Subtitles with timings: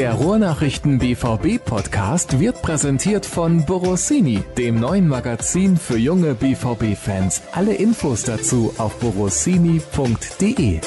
[0.00, 7.42] Der Ruhrnachrichten BVB Podcast wird präsentiert von Borossini, dem neuen Magazin für junge BVB Fans.
[7.52, 10.80] Alle Infos dazu auf borossini.de.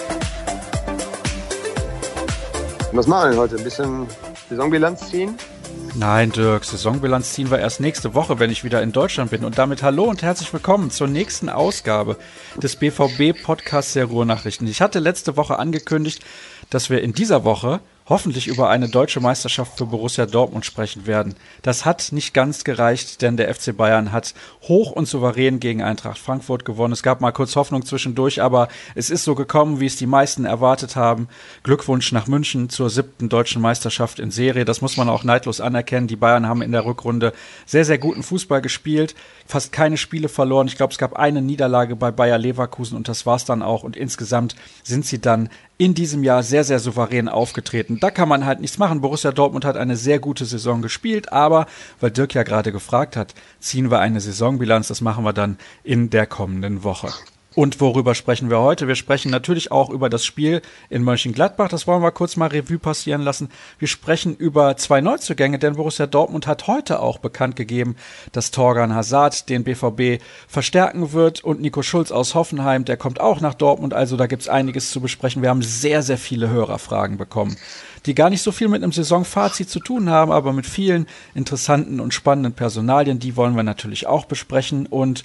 [2.91, 3.57] Was machen wir denn heute?
[3.57, 4.07] Ein bisschen
[4.49, 5.37] Saisonbilanz ziehen?
[5.93, 9.45] Nein, Dirk, Saisonbilanz ziehen wir erst nächste Woche, wenn ich wieder in Deutschland bin.
[9.45, 12.17] Und damit hallo und herzlich willkommen zur nächsten Ausgabe
[12.55, 14.67] des BVB Podcasts der Ruhrnachrichten.
[14.67, 16.23] Ich hatte letzte Woche angekündigt,
[16.71, 21.35] dass wir in dieser Woche hoffentlich über eine deutsche Meisterschaft für Borussia Dortmund sprechen werden.
[21.61, 26.17] Das hat nicht ganz gereicht, denn der FC Bayern hat hoch und souverän gegen Eintracht
[26.17, 26.93] Frankfurt gewonnen.
[26.93, 30.45] Es gab mal kurz Hoffnung zwischendurch, aber es ist so gekommen, wie es die meisten
[30.45, 31.27] erwartet haben.
[31.63, 34.65] Glückwunsch nach München zur siebten deutschen Meisterschaft in Serie.
[34.65, 36.07] Das muss man auch neidlos anerkennen.
[36.07, 37.33] Die Bayern haben in der Rückrunde
[37.65, 39.15] sehr, sehr guten Fußball gespielt,
[39.45, 40.67] fast keine Spiele verloren.
[40.67, 43.83] Ich glaube, es gab eine Niederlage bei Bayer Leverkusen und das war's dann auch.
[43.83, 47.99] Und insgesamt sind sie dann in diesem Jahr sehr, sehr souverän aufgetreten.
[48.03, 48.99] Da kann man halt nichts machen.
[48.99, 51.67] Borussia Dortmund hat eine sehr gute Saison gespielt, aber
[52.01, 54.89] weil Dirk ja gerade gefragt hat, ziehen wir eine Saisonbilanz.
[54.89, 57.13] Das machen wir dann in der kommenden Woche.
[57.55, 58.87] Und worüber sprechen wir heute?
[58.87, 61.69] Wir sprechen natürlich auch über das Spiel in Mönchengladbach.
[61.69, 63.49] Das wollen wir kurz mal Revue passieren lassen.
[63.77, 67.95] Wir sprechen über zwei Neuzugänge, denn Borussia Dortmund hat heute auch bekannt gegeben,
[68.31, 73.39] dass Torgan Hazard den BVB verstärken wird und Nico Schulz aus Hoffenheim, der kommt auch
[73.39, 73.93] nach Dortmund.
[73.93, 75.43] Also da gibt's einiges zu besprechen.
[75.43, 77.55] Wir haben sehr, sehr viele Hörerfragen bekommen,
[78.07, 81.99] die gar nicht so viel mit einem Saisonfazit zu tun haben, aber mit vielen interessanten
[81.99, 83.19] und spannenden Personalien.
[83.19, 85.23] Die wollen wir natürlich auch besprechen und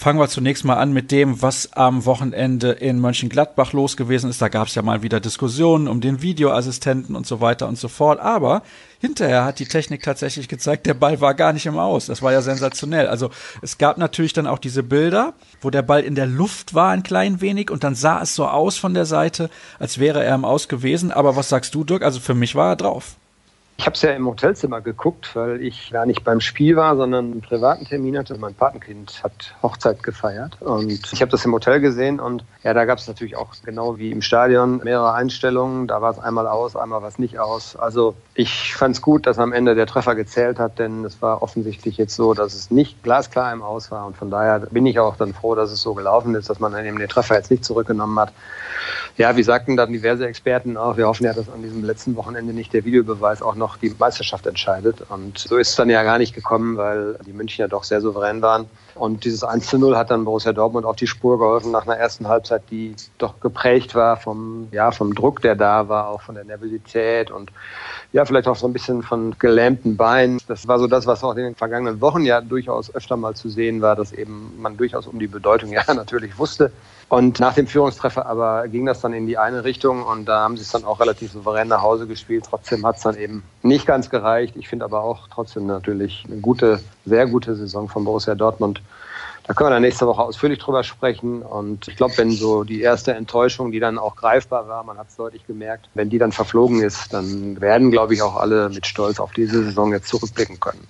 [0.00, 4.40] Fangen wir zunächst mal an mit dem, was am Wochenende in Mönchengladbach los gewesen ist.
[4.40, 7.88] Da gab es ja mal wieder Diskussionen um den Videoassistenten und so weiter und so
[7.88, 8.18] fort.
[8.18, 8.62] Aber
[8.98, 12.06] hinterher hat die Technik tatsächlich gezeigt, der Ball war gar nicht im Aus.
[12.06, 13.08] Das war ja sensationell.
[13.08, 13.28] Also
[13.60, 17.02] es gab natürlich dann auch diese Bilder, wo der Ball in der Luft war ein
[17.02, 20.46] klein wenig und dann sah es so aus von der Seite, als wäre er im
[20.46, 21.12] Aus gewesen.
[21.12, 22.04] Aber was sagst du, Dirk?
[22.04, 23.16] Also für mich war er drauf.
[23.80, 27.32] Ich habe es ja im Hotelzimmer geguckt, weil ich gar nicht beim Spiel war, sondern
[27.32, 28.36] einen privaten Termin hatte.
[28.36, 32.84] Mein Patenkind hat Hochzeit gefeiert und ich habe das im Hotel gesehen und ja, da
[32.84, 35.86] gab es natürlich auch genau wie im Stadion mehrere Einstellungen.
[35.86, 37.74] Da war es einmal aus, einmal war es nicht aus.
[37.74, 41.42] Also ich fand es gut, dass am Ende der Treffer gezählt hat, denn es war
[41.42, 44.98] offensichtlich jetzt so, dass es nicht glasklar im Aus war und von daher bin ich
[44.98, 47.64] auch dann froh, dass es so gelaufen ist, dass man eben den Treffer jetzt nicht
[47.64, 48.34] zurückgenommen hat.
[49.16, 52.52] Ja, wie sagten dann diverse Experten auch, wir hoffen ja, dass an diesem letzten Wochenende
[52.54, 55.02] nicht der Videobeweis auch noch die Meisterschaft entscheidet.
[55.08, 58.00] Und so ist es dann ja gar nicht gekommen, weil die München ja doch sehr
[58.00, 58.66] souverän waren.
[58.94, 61.96] Und dieses 1 zu 0 hat dann Borussia Dortmund auf die Spur geholfen nach einer
[61.96, 66.34] ersten Halbzeit, die doch geprägt war vom, ja, vom Druck, der da war, auch von
[66.34, 67.50] der Nervosität und
[68.12, 70.38] ja, vielleicht auch so ein bisschen von gelähmten Beinen.
[70.48, 73.48] Das war so das, was auch in den vergangenen Wochen ja durchaus öfter mal zu
[73.48, 76.72] sehen war, dass eben man durchaus um die Bedeutung ja natürlich wusste.
[77.10, 80.56] Und nach dem Führungstreffer aber ging das dann in die eine Richtung und da haben
[80.56, 82.44] sie es dann auch relativ souverän nach Hause gespielt.
[82.48, 84.54] Trotzdem hat es dann eben nicht ganz gereicht.
[84.56, 88.80] Ich finde aber auch trotzdem natürlich eine gute, sehr gute Saison von Borussia Dortmund.
[89.42, 91.42] Da können wir dann nächste Woche ausführlich drüber sprechen.
[91.42, 95.08] Und ich glaube, wenn so die erste Enttäuschung, die dann auch greifbar war, man hat
[95.08, 98.86] es deutlich gemerkt, wenn die dann verflogen ist, dann werden, glaube ich, auch alle mit
[98.86, 100.86] Stolz auf diese Saison jetzt zurückblicken können.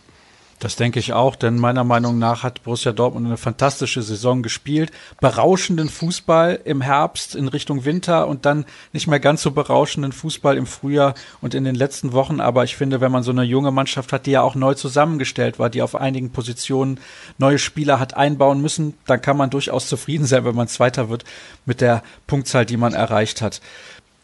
[0.61, 4.93] Das denke ich auch, denn meiner Meinung nach hat Borussia Dortmund eine fantastische Saison gespielt.
[5.19, 10.59] Berauschenden Fußball im Herbst in Richtung Winter und dann nicht mehr ganz so berauschenden Fußball
[10.59, 12.41] im Frühjahr und in den letzten Wochen.
[12.41, 15.59] Aber ich finde, wenn man so eine junge Mannschaft hat, die ja auch neu zusammengestellt
[15.59, 17.01] war, die auf einigen Positionen
[17.39, 21.25] neue Spieler hat einbauen müssen, dann kann man durchaus zufrieden sein, wenn man Zweiter wird
[21.65, 23.63] mit der Punktzahl, die man erreicht hat.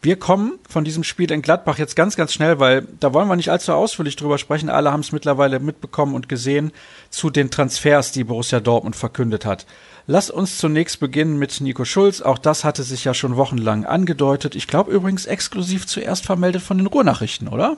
[0.01, 3.35] Wir kommen von diesem Spiel in Gladbach jetzt ganz, ganz schnell, weil da wollen wir
[3.35, 4.69] nicht allzu ausführlich drüber sprechen.
[4.69, 6.71] Alle haben es mittlerweile mitbekommen und gesehen
[7.09, 9.65] zu den Transfers, die Borussia Dortmund verkündet hat.
[10.05, 12.21] Lass uns zunächst beginnen mit Nico Schulz.
[12.21, 14.55] Auch das hatte sich ja schon wochenlang angedeutet.
[14.55, 17.77] Ich glaube übrigens exklusiv zuerst vermeldet von den Ruhrnachrichten, oder?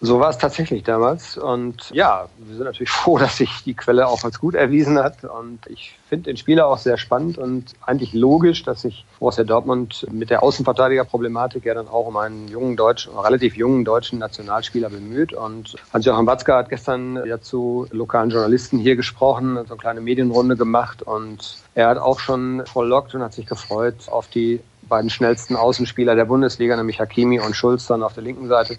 [0.00, 1.38] So war es tatsächlich damals.
[1.38, 5.24] Und ja, wir sind natürlich froh, dass sich die Quelle auch als gut erwiesen hat.
[5.24, 10.06] Und ich finde den Spieler auch sehr spannend und eigentlich logisch, dass sich Borussia Dortmund
[10.10, 15.32] mit der Außenverteidigerproblematik ja dann auch um einen jungen deutschen, relativ jungen deutschen Nationalspieler bemüht.
[15.32, 20.56] Und Hans-Joachim Watzke hat gestern ja zu lokalen Journalisten hier gesprochen, so eine kleine Medienrunde
[20.56, 21.02] gemacht.
[21.02, 26.14] Und er hat auch schon volllockt und hat sich gefreut auf die beiden schnellsten Außenspieler
[26.14, 28.76] der Bundesliga, nämlich Hakimi und Schulz dann auf der linken Seite.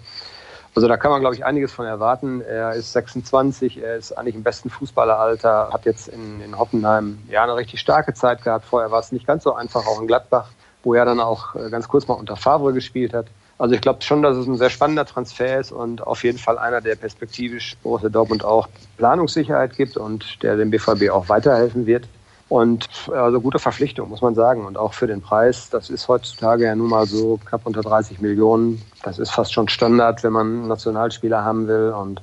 [0.76, 2.42] Also da kann man, glaube ich, einiges von erwarten.
[2.42, 7.42] Er ist 26, er ist eigentlich im besten Fußballeralter, hat jetzt in, in Hoffenheim ja
[7.42, 8.66] eine richtig starke Zeit gehabt.
[8.66, 10.50] Vorher war es nicht ganz so einfach, auch in Gladbach,
[10.82, 13.28] wo er dann auch äh, ganz kurz mal unter Favre gespielt hat.
[13.56, 16.58] Also ich glaube schon, dass es ein sehr spannender Transfer ist und auf jeden Fall
[16.58, 18.68] einer, der perspektivisch Borussia Dortmund auch
[18.98, 22.06] Planungssicherheit gibt und der dem BVB auch weiterhelfen wird.
[22.48, 24.64] Und also gute Verpflichtung, muss man sagen.
[24.64, 28.20] Und auch für den Preis, das ist heutzutage ja nun mal so knapp unter 30
[28.20, 28.82] Millionen.
[29.02, 31.92] Das ist fast schon Standard, wenn man Nationalspieler haben will.
[31.96, 32.22] Und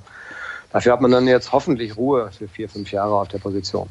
[0.72, 3.90] dafür hat man dann jetzt hoffentlich Ruhe für vier, fünf Jahre auf der Position.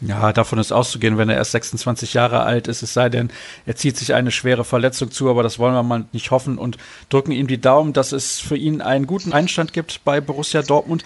[0.00, 3.30] Ja, davon ist auszugehen, wenn er erst 26 Jahre alt ist, es sei denn,
[3.66, 6.78] er zieht sich eine schwere Verletzung zu, aber das wollen wir mal nicht hoffen und
[7.10, 11.04] drücken ihm die Daumen, dass es für ihn einen guten Einstand gibt bei Borussia Dortmund.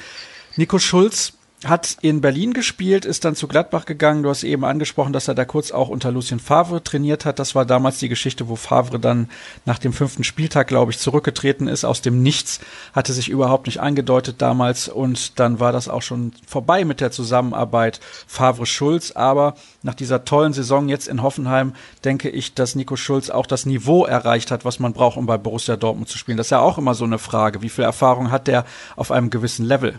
[0.57, 1.33] Nico Schulz
[1.65, 4.23] hat in Berlin gespielt, ist dann zu Gladbach gegangen.
[4.23, 7.39] Du hast eben angesprochen, dass er da kurz auch unter Lucien Favre trainiert hat.
[7.39, 9.29] Das war damals die Geschichte, wo Favre dann
[9.65, 12.61] nach dem fünften Spieltag, glaube ich, zurückgetreten ist aus dem Nichts,
[12.93, 17.11] hatte sich überhaupt nicht angedeutet damals und dann war das auch schon vorbei mit der
[17.11, 19.13] Zusammenarbeit Favre-Schulz.
[19.13, 21.75] Aber nach dieser tollen Saison jetzt in Hoffenheim
[22.05, 25.39] denke ich, dass Nico Schulz auch das Niveau erreicht hat, was man braucht, um bei
[25.39, 26.37] Borussia Dortmund zu spielen.
[26.37, 27.63] Das ist ja auch immer so eine Frage.
[27.63, 28.65] Wie viel Erfahrung hat der
[28.97, 29.99] auf einem gewissen Level?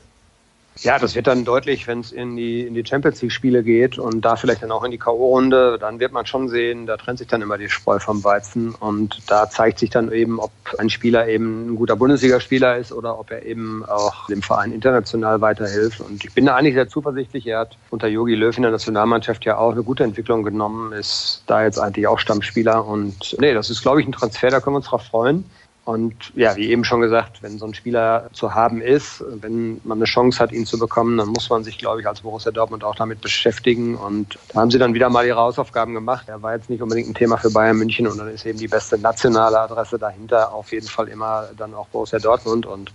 [0.81, 4.21] Ja, das wird dann deutlich, wenn es in die, in die Champions League-Spiele geht und
[4.21, 5.77] da vielleicht dann auch in die K.O.-Runde.
[5.77, 8.75] Dann wird man schon sehen, da trennt sich dann immer die Spreu vom Weizen.
[8.75, 13.17] Und da zeigt sich dann eben, ob ein Spieler eben ein guter Bundesligaspieler ist oder
[13.17, 16.01] ob er eben auch dem Verein international weiterhilft.
[16.01, 17.47] Und ich bin da eigentlich sehr zuversichtlich.
[17.47, 21.43] Er hat unter Jogi Löw in der Nationalmannschaft ja auch eine gute Entwicklung genommen, ist
[21.47, 22.85] da jetzt eigentlich auch Stammspieler.
[22.85, 25.45] Und nee, das ist, glaube ich, ein Transfer, da können wir uns drauf freuen.
[25.85, 29.99] Und ja, wie eben schon gesagt, wenn so ein Spieler zu haben ist, wenn man
[29.99, 32.83] eine Chance hat, ihn zu bekommen, dann muss man sich, glaube ich, als Borussia Dortmund
[32.83, 33.95] auch damit beschäftigen.
[33.95, 36.27] Und da haben sie dann wieder mal ihre Hausaufgaben gemacht.
[36.27, 38.67] Er war jetzt nicht unbedingt ein Thema für Bayern München und dann ist eben die
[38.67, 42.65] beste nationale Adresse dahinter auf jeden Fall immer dann auch Borussia Dortmund.
[42.65, 42.91] Und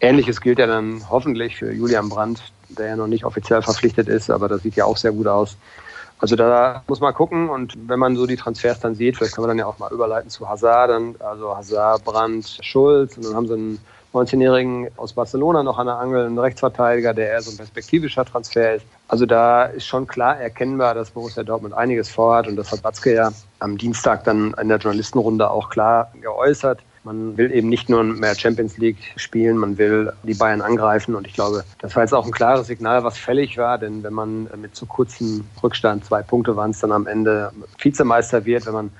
[0.00, 4.30] Ähnliches gilt ja dann hoffentlich für Julian Brandt, der ja noch nicht offiziell verpflichtet ist,
[4.30, 5.56] aber das sieht ja auch sehr gut aus.
[6.20, 9.42] Also da muss man gucken und wenn man so die Transfers dann sieht, vielleicht kann
[9.42, 13.34] man dann ja auch mal überleiten zu Hazard, dann, also Hazard, Brandt, Schulz und dann
[13.34, 13.78] haben sie einen
[14.12, 18.74] 19-Jährigen aus Barcelona noch an der Angel, einen Rechtsverteidiger, der eher so ein perspektivischer Transfer
[18.74, 18.86] ist.
[19.08, 23.14] Also da ist schon klar erkennbar, dass Borussia Dortmund einiges vorhat und das hat Watzke
[23.14, 23.30] ja
[23.60, 26.80] am Dienstag dann in der Journalistenrunde auch klar geäußert.
[27.02, 31.14] Man will eben nicht nur mehr Champions League spielen, man will die Bayern angreifen.
[31.14, 33.78] Und ich glaube, das war jetzt auch ein klares Signal, was fällig war.
[33.78, 38.44] Denn wenn man mit zu kurzem Rückstand, zwei Punkte waren es dann am Ende, Vizemeister
[38.44, 38.90] wird, wenn man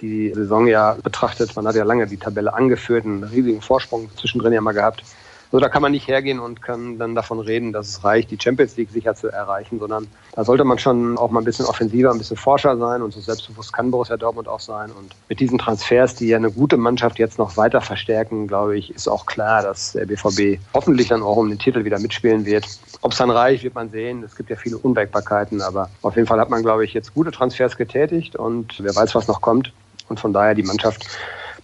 [0.00, 4.54] die Saison ja betrachtet, man hat ja lange die Tabelle angeführt, einen riesigen Vorsprung zwischendrin
[4.54, 5.04] ja mal gehabt.
[5.52, 8.38] So, da kann man nicht hergehen und kann dann davon reden, dass es reicht, die
[8.40, 12.12] Champions League sicher zu erreichen, sondern da sollte man schon auch mal ein bisschen offensiver,
[12.12, 14.92] ein bisschen forscher sein und so selbstbewusst kann Borussia Dortmund auch sein.
[14.92, 18.94] Und mit diesen Transfers, die ja eine gute Mannschaft jetzt noch weiter verstärken, glaube ich,
[18.94, 22.66] ist auch klar, dass der BVB hoffentlich dann auch um den Titel wieder mitspielen wird.
[23.02, 24.22] Ob es dann reicht, wird man sehen.
[24.22, 27.32] Es gibt ja viele Unwägbarkeiten, aber auf jeden Fall hat man, glaube ich, jetzt gute
[27.32, 29.72] Transfers getätigt und wer weiß, was noch kommt.
[30.08, 31.06] Und von daher die Mannschaft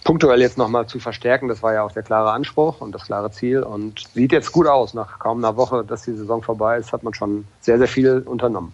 [0.07, 1.49] punktuell jetzt nochmal zu verstärken.
[1.49, 4.65] Das war ja auch der klare Anspruch und das klare Ziel und sieht jetzt gut
[4.65, 4.93] aus.
[4.93, 8.23] Nach kaum einer Woche, dass die Saison vorbei ist, hat man schon sehr, sehr viel
[8.25, 8.71] unternommen.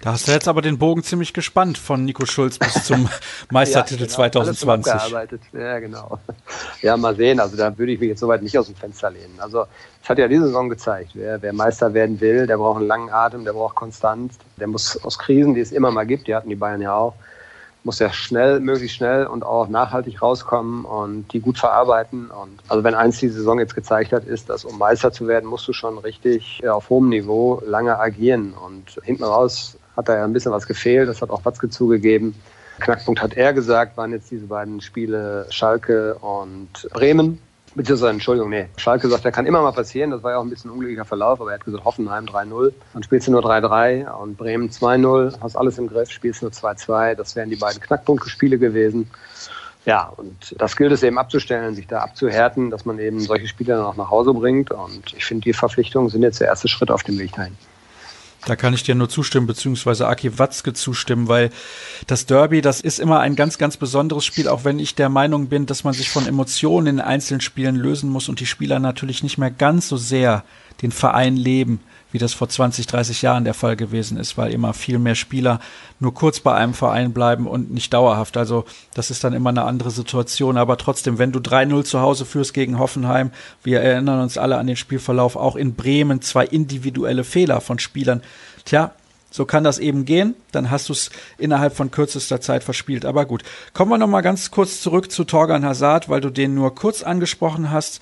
[0.00, 3.10] Da hast du jetzt aber den Bogen ziemlich gespannt von Nico Schulz bis zum
[3.50, 5.40] Meistertitel ja, genau, 2020.
[5.52, 6.18] Ja, genau.
[6.80, 7.40] Ja, mal sehen.
[7.40, 9.38] Also da würde ich mich jetzt soweit nicht aus dem Fenster lehnen.
[9.38, 9.66] Also
[10.02, 13.10] es hat ja diese Saison gezeigt, wer, wer Meister werden will, der braucht einen langen
[13.10, 16.48] Atem, der braucht Konstanz, der muss aus Krisen, die es immer mal gibt, die hatten
[16.48, 17.12] die Bayern ja auch,
[17.84, 22.30] muss ja schnell, möglichst schnell und auch nachhaltig rauskommen und die gut verarbeiten.
[22.30, 25.48] Und also wenn eins die Saison jetzt gezeigt hat, ist, dass um Meister zu werden,
[25.48, 28.52] musst du schon richtig auf hohem Niveau lange agieren.
[28.52, 31.08] Und hinten raus hat da ja ein bisschen was gefehlt.
[31.08, 32.34] Das hat auch Watzke zugegeben.
[32.80, 37.38] Knackpunkt hat er gesagt, waren jetzt diese beiden Spiele Schalke und Bremen.
[37.74, 38.66] Beziehungsweise, Entschuldigung, nee.
[38.76, 40.10] Schalke sagt, der kann immer mal passieren.
[40.10, 42.72] Das war ja auch ein bisschen ein unglücklicher Verlauf, aber er hat gesagt, Hoffenheim 3-0.
[42.92, 45.40] Dann spielst du nur 3-3 und Bremen 2-0.
[45.40, 47.14] Hast alles im Griff, spielst nur 2-2.
[47.14, 49.08] Das wären die beiden Knackpunktspiele gewesen.
[49.86, 53.74] Ja, und das gilt es eben abzustellen, sich da abzuhärten, dass man eben solche Spiele
[53.74, 54.72] dann auch nach Hause bringt.
[54.72, 57.56] Und ich finde, die Verpflichtungen sind jetzt der erste Schritt auf dem Weg dahin.
[58.46, 61.50] Da kann ich dir nur zustimmen, beziehungsweise Aki Watzke zustimmen, weil
[62.06, 65.48] das Derby, das ist immer ein ganz, ganz besonderes Spiel, auch wenn ich der Meinung
[65.48, 69.22] bin, dass man sich von Emotionen in einzelnen Spielen lösen muss und die Spieler natürlich
[69.22, 70.44] nicht mehr ganz so sehr
[70.80, 71.80] den Verein leben
[72.12, 75.60] wie das vor 20, 30 Jahren der Fall gewesen ist, weil immer viel mehr Spieler
[75.98, 78.36] nur kurz bei einem Verein bleiben und nicht dauerhaft.
[78.36, 78.64] Also
[78.94, 80.56] das ist dann immer eine andere Situation.
[80.56, 83.30] Aber trotzdem, wenn du 3-0 zu Hause führst gegen Hoffenheim,
[83.62, 88.22] wir erinnern uns alle an den Spielverlauf, auch in Bremen zwei individuelle Fehler von Spielern.
[88.64, 88.92] Tja,
[89.30, 90.34] so kann das eben gehen.
[90.52, 93.04] Dann hast du es innerhalb von kürzester Zeit verspielt.
[93.04, 96.54] Aber gut, kommen wir noch mal ganz kurz zurück zu Torgan Hazard, weil du den
[96.54, 98.00] nur kurz angesprochen hast.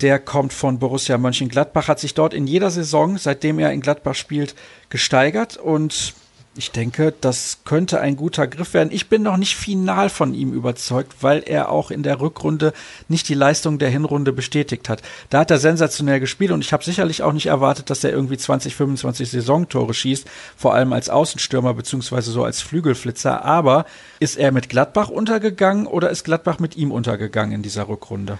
[0.00, 4.14] Der kommt von Borussia Mönchengladbach, hat sich dort in jeder Saison, seitdem er in Gladbach
[4.14, 4.54] spielt,
[4.88, 6.14] gesteigert und
[6.56, 8.90] Ich denke, das könnte ein guter Griff werden.
[8.92, 12.72] Ich bin noch nicht final von ihm überzeugt, weil er auch in der Rückrunde
[13.06, 15.00] nicht die Leistung der Hinrunde bestätigt hat.
[15.30, 18.36] Da hat er sensationell gespielt und ich habe sicherlich auch nicht erwartet, dass er irgendwie
[18.36, 20.26] 20, 25 Saisontore schießt,
[20.56, 23.44] vor allem als Außenstürmer beziehungsweise so als Flügelflitzer.
[23.44, 23.86] Aber
[24.18, 28.38] ist er mit Gladbach untergegangen oder ist Gladbach mit ihm untergegangen in dieser Rückrunde?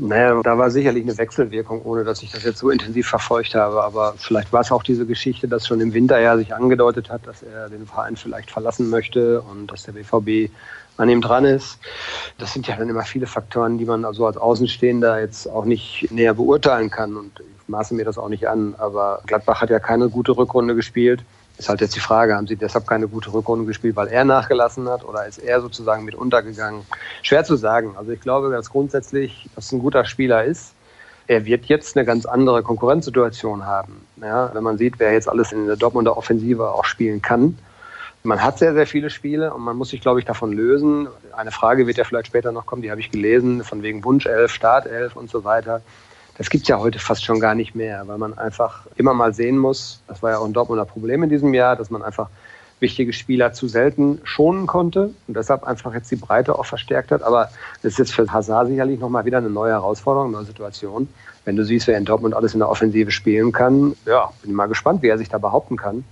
[0.00, 3.82] Naja, da war sicherlich eine Wechselwirkung, ohne dass ich das jetzt so intensiv verfolgt habe.
[3.82, 7.26] Aber vielleicht war es auch diese Geschichte, dass schon im Winter ja sich angedeutet hat,
[7.26, 10.52] dass er den Verein vielleicht verlassen möchte und dass der BVB
[10.98, 11.80] an ihm dran ist.
[12.38, 16.08] Das sind ja dann immer viele Faktoren, die man also als Außenstehender jetzt auch nicht
[16.12, 17.16] näher beurteilen kann.
[17.16, 18.76] Und ich maße mir das auch nicht an.
[18.78, 21.24] Aber Gladbach hat ja keine gute Rückrunde gespielt.
[21.58, 24.88] Ist halt jetzt die Frage, haben sie deshalb keine gute Rückrunde gespielt, weil er nachgelassen
[24.88, 26.82] hat oder ist er sozusagen mit untergegangen?
[27.22, 27.94] Schwer zu sagen.
[27.96, 30.72] Also ich glaube ganz grundsätzlich, dass es ein guter Spieler ist.
[31.26, 34.06] Er wird jetzt eine ganz andere Konkurrenzsituation haben.
[34.22, 37.58] Ja, wenn man sieht, wer jetzt alles in der Dortmunder Offensive auch spielen kann.
[38.22, 41.08] Man hat sehr, sehr viele Spiele und man muss sich, glaube ich, davon lösen.
[41.36, 44.52] Eine Frage wird ja vielleicht später noch kommen, die habe ich gelesen, von wegen Wunschelf,
[44.52, 45.82] Startelf und so weiter.
[46.38, 49.34] Das gibt es ja heute fast schon gar nicht mehr, weil man einfach immer mal
[49.34, 52.28] sehen muss, das war ja auch ein Dortmunder Problem in diesem Jahr, dass man einfach
[52.80, 57.22] wichtige Spieler zu selten schonen konnte und deshalb einfach jetzt die Breite auch verstärkt hat.
[57.22, 57.50] Aber
[57.82, 61.08] das ist jetzt für Hazard sicherlich nochmal wieder eine neue Herausforderung, eine neue Situation.
[61.44, 64.56] Wenn du siehst, wer in Dortmund alles in der Offensive spielen kann, ja, bin ich
[64.56, 66.04] mal gespannt, wie er sich da behaupten kann.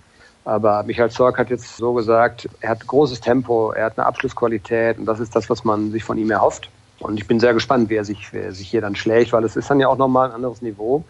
[0.45, 4.99] Aber Michael Zorc hat jetzt so gesagt, er hat großes Tempo, er hat eine Abschlussqualität
[4.99, 6.71] und das ist das, was man sich von ihm erhofft.
[7.01, 9.45] Und ich bin sehr gespannt, wie er sich, wie er sich hier dann schlägt, weil
[9.45, 11.05] es ist dann ja auch nochmal ein anderes Niveau,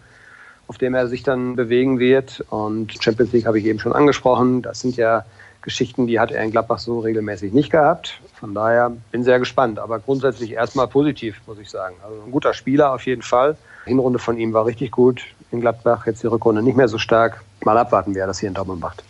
[0.67, 2.43] auf dem er sich dann bewegen wird.
[2.49, 4.61] Und Champions League habe ich eben schon angesprochen.
[4.61, 5.23] Das sind ja
[5.61, 8.19] Geschichten, die hat er in Gladbach so regelmäßig nicht gehabt.
[8.39, 9.79] Von daher bin sehr gespannt.
[9.79, 11.95] Aber grundsätzlich erstmal positiv, muss ich sagen.
[12.03, 13.57] Also ein guter Spieler auf jeden Fall.
[13.85, 16.05] Die Hinrunde von ihm war richtig gut in Gladbach.
[16.05, 17.43] Jetzt die Rückrunde nicht mehr so stark.
[17.63, 19.03] Mal abwarten, wer das hier in Dortmund macht.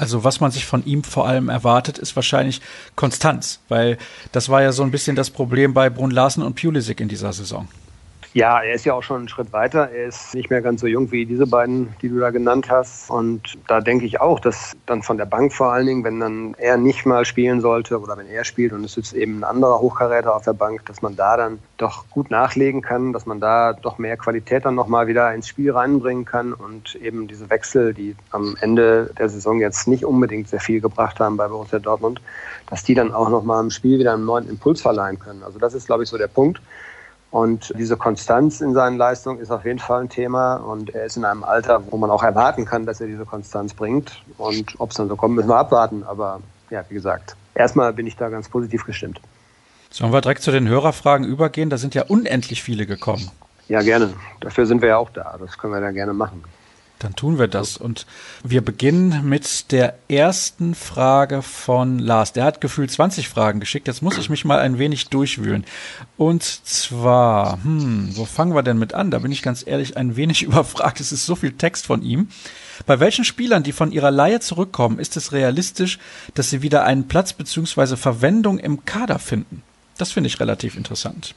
[0.00, 2.62] Also was man sich von ihm vor allem erwartet, ist wahrscheinlich
[2.96, 3.98] Konstanz, weil
[4.32, 7.34] das war ja so ein bisschen das Problem bei Brun Larsen und Pulisic in dieser
[7.34, 7.68] Saison.
[8.32, 9.90] Ja, er ist ja auch schon einen Schritt weiter.
[9.90, 13.10] Er ist nicht mehr ganz so jung wie diese beiden, die du da genannt hast.
[13.10, 16.54] Und da denke ich auch, dass dann von der Bank vor allen Dingen, wenn dann
[16.56, 19.80] er nicht mal spielen sollte oder wenn er spielt und es sitzt eben ein anderer
[19.80, 23.72] Hochkaräter auf der Bank, dass man da dann doch gut nachlegen kann, dass man da
[23.72, 28.14] doch mehr Qualität dann nochmal wieder ins Spiel reinbringen kann und eben diese Wechsel, die
[28.30, 32.20] am Ende der Saison jetzt nicht unbedingt sehr viel gebracht haben bei Borussia Dortmund,
[32.68, 35.42] dass die dann auch nochmal im Spiel wieder einen neuen Impuls verleihen können.
[35.42, 36.60] Also das ist, glaube ich, so der Punkt.
[37.30, 40.56] Und diese Konstanz in seinen Leistungen ist auf jeden Fall ein Thema.
[40.56, 43.72] Und er ist in einem Alter, wo man auch erwarten kann, dass er diese Konstanz
[43.72, 44.20] bringt.
[44.36, 46.02] Und ob es dann so kommt, müssen wir abwarten.
[46.02, 49.20] Aber ja, wie gesagt, erstmal bin ich da ganz positiv gestimmt.
[49.90, 51.70] Sollen wir direkt zu den Hörerfragen übergehen?
[51.70, 53.30] Da sind ja unendlich viele gekommen.
[53.68, 54.12] Ja, gerne.
[54.40, 55.36] Dafür sind wir ja auch da.
[55.38, 56.42] Das können wir da gerne machen.
[57.00, 57.76] Dann tun wir das.
[57.76, 58.06] Und
[58.44, 62.32] wir beginnen mit der ersten Frage von Lars.
[62.32, 63.88] Der hat gefühlt 20 Fragen geschickt.
[63.88, 65.64] Jetzt muss ich mich mal ein wenig durchwühlen.
[66.16, 69.10] Und zwar, hm, wo fangen wir denn mit an?
[69.10, 71.00] Da bin ich ganz ehrlich ein wenig überfragt.
[71.00, 72.28] Es ist so viel Text von ihm.
[72.86, 75.98] Bei welchen Spielern, die von ihrer Leihe zurückkommen, ist es realistisch,
[76.34, 77.96] dass sie wieder einen Platz bzw.
[77.96, 79.62] Verwendung im Kader finden?
[79.96, 81.34] Das finde ich relativ interessant.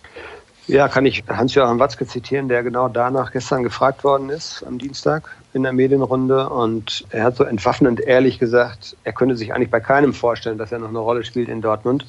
[0.67, 5.29] Ja, kann ich Hans-Joachim Watzke zitieren, der genau danach gestern gefragt worden ist, am Dienstag
[5.53, 6.49] in der Medienrunde.
[6.49, 10.71] Und er hat so entwaffnend ehrlich gesagt, er könnte sich eigentlich bei keinem vorstellen, dass
[10.71, 12.05] er noch eine Rolle spielt in Dortmund.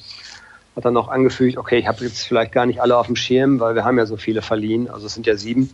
[0.75, 3.59] Hat dann noch angefügt, okay, ich habe jetzt vielleicht gar nicht alle auf dem Schirm,
[3.59, 5.69] weil wir haben ja so viele verliehen, also es sind ja sieben.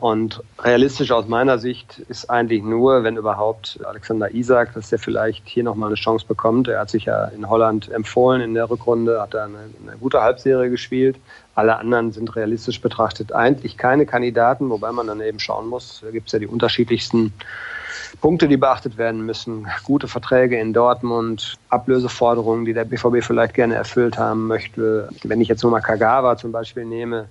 [0.00, 5.46] Und realistisch aus meiner Sicht ist eigentlich nur, wenn überhaupt, Alexander Isak, dass der vielleicht
[5.46, 6.68] hier nochmal eine Chance bekommt.
[6.68, 10.22] Er hat sich ja in Holland empfohlen in der Rückrunde, hat da eine, eine gute
[10.22, 11.16] Halbserie gespielt.
[11.54, 16.10] Alle anderen sind realistisch betrachtet eigentlich keine Kandidaten, wobei man dann eben schauen muss, da
[16.10, 17.34] gibt es ja die unterschiedlichsten
[18.22, 19.66] Punkte, die beachtet werden müssen.
[19.84, 25.10] Gute Verträge in Dortmund, Ablöseforderungen, die der BVB vielleicht gerne erfüllt haben möchte.
[25.24, 27.28] Wenn ich jetzt nur mal Kagawa zum Beispiel nehme,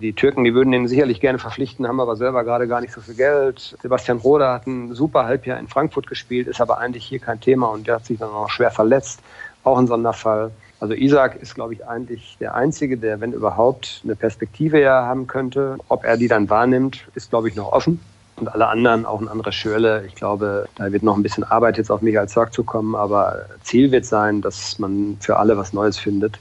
[0.00, 3.00] die Türken, die würden den sicherlich gerne verpflichten, haben aber selber gerade gar nicht so
[3.00, 3.76] viel Geld.
[3.82, 7.66] Sebastian Roda hat ein super Halbjahr in Frankfurt gespielt, ist aber eigentlich hier kein Thema
[7.68, 9.20] und der hat sich dann auch schwer verletzt.
[9.62, 10.50] Auch ein Sonderfall.
[10.80, 15.26] Also Isaac ist, glaube ich, eigentlich der Einzige, der, wenn überhaupt, eine Perspektive ja haben
[15.26, 15.76] könnte.
[15.88, 18.00] Ob er die dann wahrnimmt, ist, glaube ich, noch offen.
[18.36, 20.04] Und alle anderen, auch ein anderer Schürle.
[20.06, 22.94] Ich glaube, da wird noch ein bisschen Arbeit jetzt auf mich als Zorg zu kommen.
[22.94, 26.38] Aber Ziel wird sein, dass man für alle was Neues findet.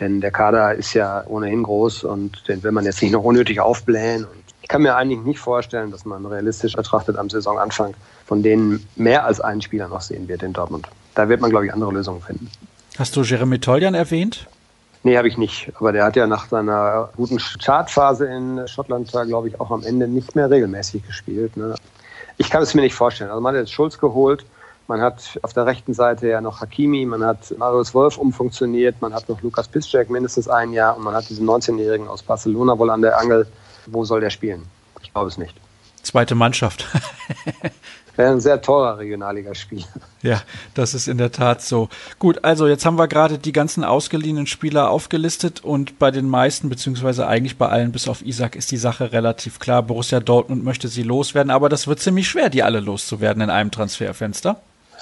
[0.00, 3.60] Denn der Kader ist ja ohnehin groß und den will man jetzt nicht noch unnötig
[3.60, 4.24] aufblähen.
[4.24, 7.94] Und ich kann mir eigentlich nicht vorstellen, dass man realistisch betrachtet am Saisonanfang
[8.26, 10.86] von denen mehr als einen Spieler noch sehen wird in Dortmund.
[11.14, 12.48] Da wird man, glaube ich, andere Lösungen finden.
[12.98, 14.46] Hast du Jeremy Toljan erwähnt?
[15.02, 15.72] Nee, habe ich nicht.
[15.76, 19.82] Aber der hat ja nach seiner guten Chartphase in Schottland da, glaube ich, auch am
[19.82, 21.56] Ende nicht mehr regelmäßig gespielt.
[21.56, 21.74] Ne?
[22.36, 23.30] Ich kann es mir nicht vorstellen.
[23.30, 24.44] Also man hat jetzt Schulz geholt,
[24.90, 29.14] Man hat auf der rechten Seite ja noch Hakimi, man hat Marius Wolf umfunktioniert, man
[29.14, 32.90] hat noch Lukas Piszczek mindestens ein Jahr und man hat diesen 19-Jährigen aus Barcelona wohl
[32.90, 33.46] an der Angel.
[33.86, 34.64] Wo soll der spielen?
[35.00, 35.54] Ich glaube es nicht.
[36.02, 36.86] Zweite Mannschaft.
[38.16, 39.84] Wäre ein sehr teurer Regionalligaspiel.
[40.22, 40.42] Ja,
[40.74, 41.88] das ist in der Tat so.
[42.18, 46.68] Gut, also jetzt haben wir gerade die ganzen ausgeliehenen Spieler aufgelistet und bei den meisten,
[46.68, 49.84] beziehungsweise eigentlich bei allen bis auf Isaac, ist die Sache relativ klar.
[49.84, 53.70] Borussia Dortmund möchte sie loswerden, aber das wird ziemlich schwer, die alle loszuwerden in einem
[53.70, 54.60] Transferfenster.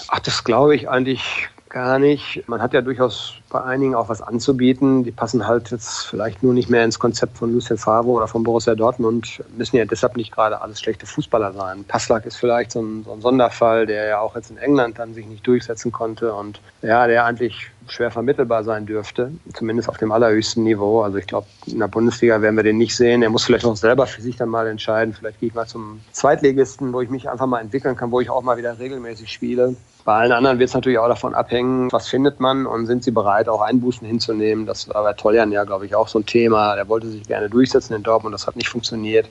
[0.08, 2.48] Ach, das glaube ich eigentlich gar nicht.
[2.48, 5.04] Man hat ja durchaus bei einigen auch was anzubieten.
[5.04, 8.42] Die passen halt jetzt vielleicht nur nicht mehr ins Konzept von Lucien Favre oder von
[8.42, 11.84] Borussia Dortmund, müssen ja deshalb nicht gerade alles schlechte Fußballer sein.
[11.84, 15.14] Passlack ist vielleicht so ein, so ein Sonderfall, der ja auch jetzt in England dann
[15.14, 20.12] sich nicht durchsetzen konnte und ja, der eigentlich schwer vermittelbar sein dürfte, zumindest auf dem
[20.12, 21.02] allerhöchsten Niveau.
[21.02, 23.22] Also ich glaube, in der Bundesliga werden wir den nicht sehen.
[23.22, 25.14] Er muss vielleicht auch selber für sich dann mal entscheiden.
[25.14, 28.30] Vielleicht gehe ich mal zum Zweitligisten, wo ich mich einfach mal entwickeln kann, wo ich
[28.30, 29.76] auch mal wieder regelmäßig spiele.
[30.04, 33.10] Bei allen anderen wird es natürlich auch davon abhängen, was findet man und sind sie
[33.10, 34.64] bereit, auch Einbußen hinzunehmen.
[34.64, 36.76] Das war bei Toljan ja, glaube ich, auch so ein Thema.
[36.76, 39.28] Der wollte sich gerne durchsetzen in Dortmund, das hat nicht funktioniert.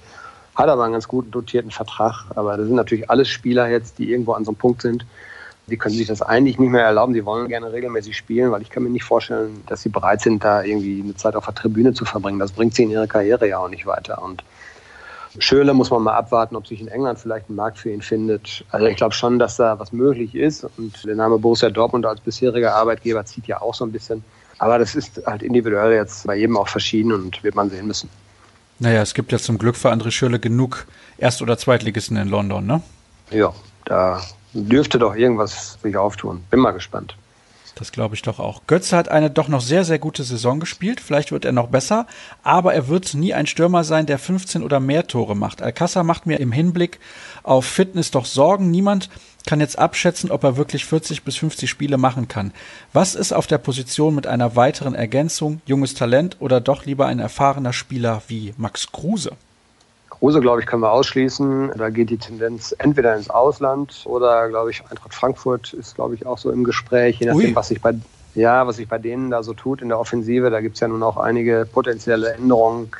[0.55, 2.25] Hat aber einen ganz guten dotierten Vertrag.
[2.35, 5.05] Aber das sind natürlich alles Spieler jetzt, die irgendwo an so einem Punkt sind.
[5.69, 7.13] Die können sich das eigentlich nicht mehr erlauben.
[7.13, 10.43] Sie wollen gerne regelmäßig spielen, weil ich kann mir nicht vorstellen, dass sie bereit sind,
[10.43, 12.39] da irgendwie eine Zeit auf der Tribüne zu verbringen.
[12.39, 14.21] Das bringt sie in ihre Karriere ja auch nicht weiter.
[14.21, 14.43] Und
[15.39, 18.63] Schöle muss man mal abwarten, ob sich in England vielleicht ein Markt für ihn findet.
[18.71, 20.65] Also ich glaube schon, dass da was möglich ist.
[20.77, 24.23] Und der Name Borussia Dortmund als bisheriger Arbeitgeber zieht ja auch so ein bisschen.
[24.59, 28.09] Aber das ist halt individuell jetzt bei jedem auch verschieden und wird man sehen müssen.
[28.79, 32.65] Naja, es gibt ja zum Glück für André Schürle genug Erst- oder Zweitligisten in London,
[32.65, 32.81] ne?
[33.31, 33.53] Ja,
[33.85, 34.21] da
[34.53, 36.43] dürfte doch irgendwas sich auftun.
[36.49, 37.15] Bin mal gespannt.
[37.77, 38.61] Das glaube ich doch auch.
[38.65, 40.99] Götze hat eine doch noch sehr, sehr gute Saison gespielt.
[40.99, 42.07] Vielleicht wird er noch besser,
[42.41, 45.61] aber er wird nie ein Stürmer sein, der 15 oder mehr Tore macht.
[45.61, 46.99] Alcázar macht mir im Hinblick
[47.43, 48.71] auf Fitness doch Sorgen.
[48.71, 49.09] Niemand
[49.45, 52.51] kann jetzt abschätzen, ob er wirklich 40 bis 50 Spiele machen kann.
[52.93, 57.19] Was ist auf der Position mit einer weiteren Ergänzung, junges Talent oder doch lieber ein
[57.19, 59.33] erfahrener Spieler wie Max Kruse?
[60.19, 61.73] Kruse, glaube ich, können wir ausschließen.
[61.77, 66.25] Da geht die Tendenz entweder ins Ausland oder, glaube ich, Eintracht Frankfurt ist, glaube ich,
[66.25, 67.55] auch so im Gespräch, je nachdem, Ui.
[67.55, 67.93] was sich bei
[68.37, 70.51] ja, was sich bei denen da so tut in der Offensive.
[70.51, 72.91] Da gibt es ja nun auch einige potenzielle Änderungen,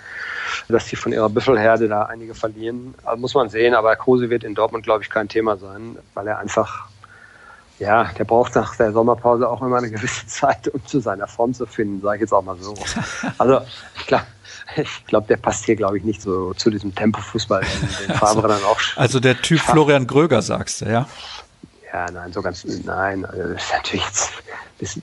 [0.68, 2.96] dass die von ihrer Büffelherde da einige verlieren.
[3.04, 6.28] Also muss man sehen, aber Kruse wird in Dortmund, glaube ich, kein Thema sein, weil
[6.28, 6.88] er einfach,
[7.78, 11.54] ja, der braucht nach der Sommerpause auch immer eine gewisse Zeit, um zu seiner Form
[11.54, 12.74] zu finden, sage ich jetzt auch mal so.
[13.38, 13.62] Also
[14.08, 14.26] glaube,
[14.76, 18.48] ich glaube, der passt hier, glaube ich, nicht so zu diesem Tempofußball, den, den Favre
[18.48, 18.80] dann auch.
[18.96, 21.08] Also der Typ Florian Gröger, sagst du, ja?
[21.94, 24.34] Ja, nein, so ganz, nein, also das ist natürlich jetzt,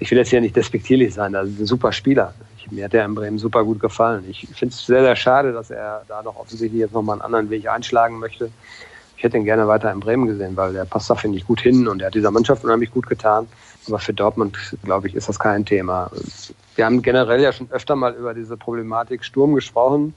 [0.00, 2.34] ich will jetzt hier nicht despektierlich sein, das ist ein super Spieler.
[2.58, 4.24] Ich, mir hat er in Bremen super gut gefallen.
[4.28, 7.50] Ich finde es sehr, sehr schade, dass er da noch offensichtlich jetzt nochmal einen anderen
[7.50, 8.50] Weg einschlagen möchte.
[9.24, 11.62] Ich hätte ihn gerne weiter in Bremen gesehen, weil der passt da, finde ich, gut
[11.62, 13.48] hin und er hat dieser Mannschaft unheimlich gut getan.
[13.88, 16.10] Aber für Dortmund, glaube ich, ist das kein Thema.
[16.76, 20.12] Wir haben generell ja schon öfter mal über diese Problematik Sturm gesprochen.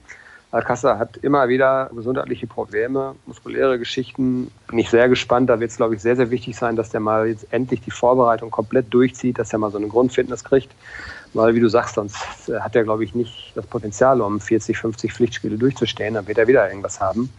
[0.50, 4.50] Alcázar hat immer wieder gesundheitliche Probleme, muskuläre Geschichten.
[4.66, 5.48] Bin ich sehr gespannt.
[5.48, 7.90] Da wird es, glaube ich, sehr, sehr wichtig sein, dass der mal jetzt endlich die
[7.90, 10.70] Vorbereitung komplett durchzieht, dass er mal so eine Grundfitness kriegt.
[11.32, 12.18] Weil, wie du sagst, sonst
[12.60, 16.12] hat er, glaube ich, nicht das Potenzial, um 40, 50 Pflichtspiele durchzustehen.
[16.12, 17.30] Dann wird er wieder irgendwas haben.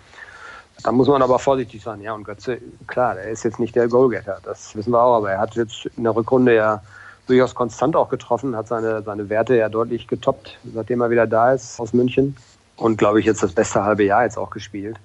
[0.83, 2.01] Da muss man aber vorsichtig sein.
[2.01, 4.39] Ja, und Götze, klar, der ist jetzt nicht der Goalgetter.
[4.43, 5.17] Das wissen wir auch.
[5.17, 6.81] Aber er hat jetzt in der Rückrunde ja
[7.27, 11.53] durchaus konstant auch getroffen, hat seine, seine Werte ja deutlich getoppt, seitdem er wieder da
[11.53, 12.35] ist aus München.
[12.75, 14.97] Und glaube ich, jetzt das beste halbe Jahr jetzt auch gespielt.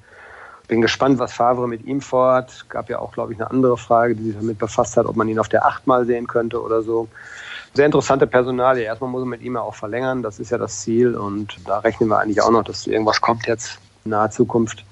[0.69, 2.65] Bin gespannt, was Favre mit ihm vorhat.
[2.71, 5.29] Gab ja auch, glaube ich, eine andere Frage, die sich damit befasst hat, ob man
[5.29, 7.09] ihn auf der Acht mal sehen könnte oder so.
[7.75, 8.85] Sehr interessante Personalie.
[8.85, 10.23] Erstmal muss man mit ihm ja auch verlängern.
[10.23, 11.17] Das ist ja das Ziel.
[11.17, 14.85] Und da rechnen wir eigentlich auch noch, dass irgendwas kommt jetzt in naher Zukunft.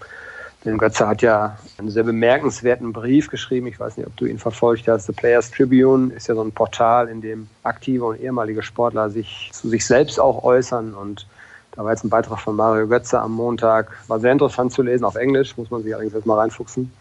[0.65, 3.67] Denn Götze hat ja einen sehr bemerkenswerten Brief geschrieben.
[3.67, 5.07] Ich weiß nicht, ob du ihn verfolgt hast.
[5.07, 9.51] The Players Tribune ist ja so ein Portal, in dem aktive und ehemalige Sportler sich
[9.53, 10.95] zu sich selbst auch äußern.
[10.95, 11.27] Und
[11.73, 13.91] da war jetzt ein Beitrag von Mario Götze am Montag.
[14.07, 16.93] War sehr interessant zu lesen auf Englisch, muss man sich allerdings jetzt mal reinfuchsen.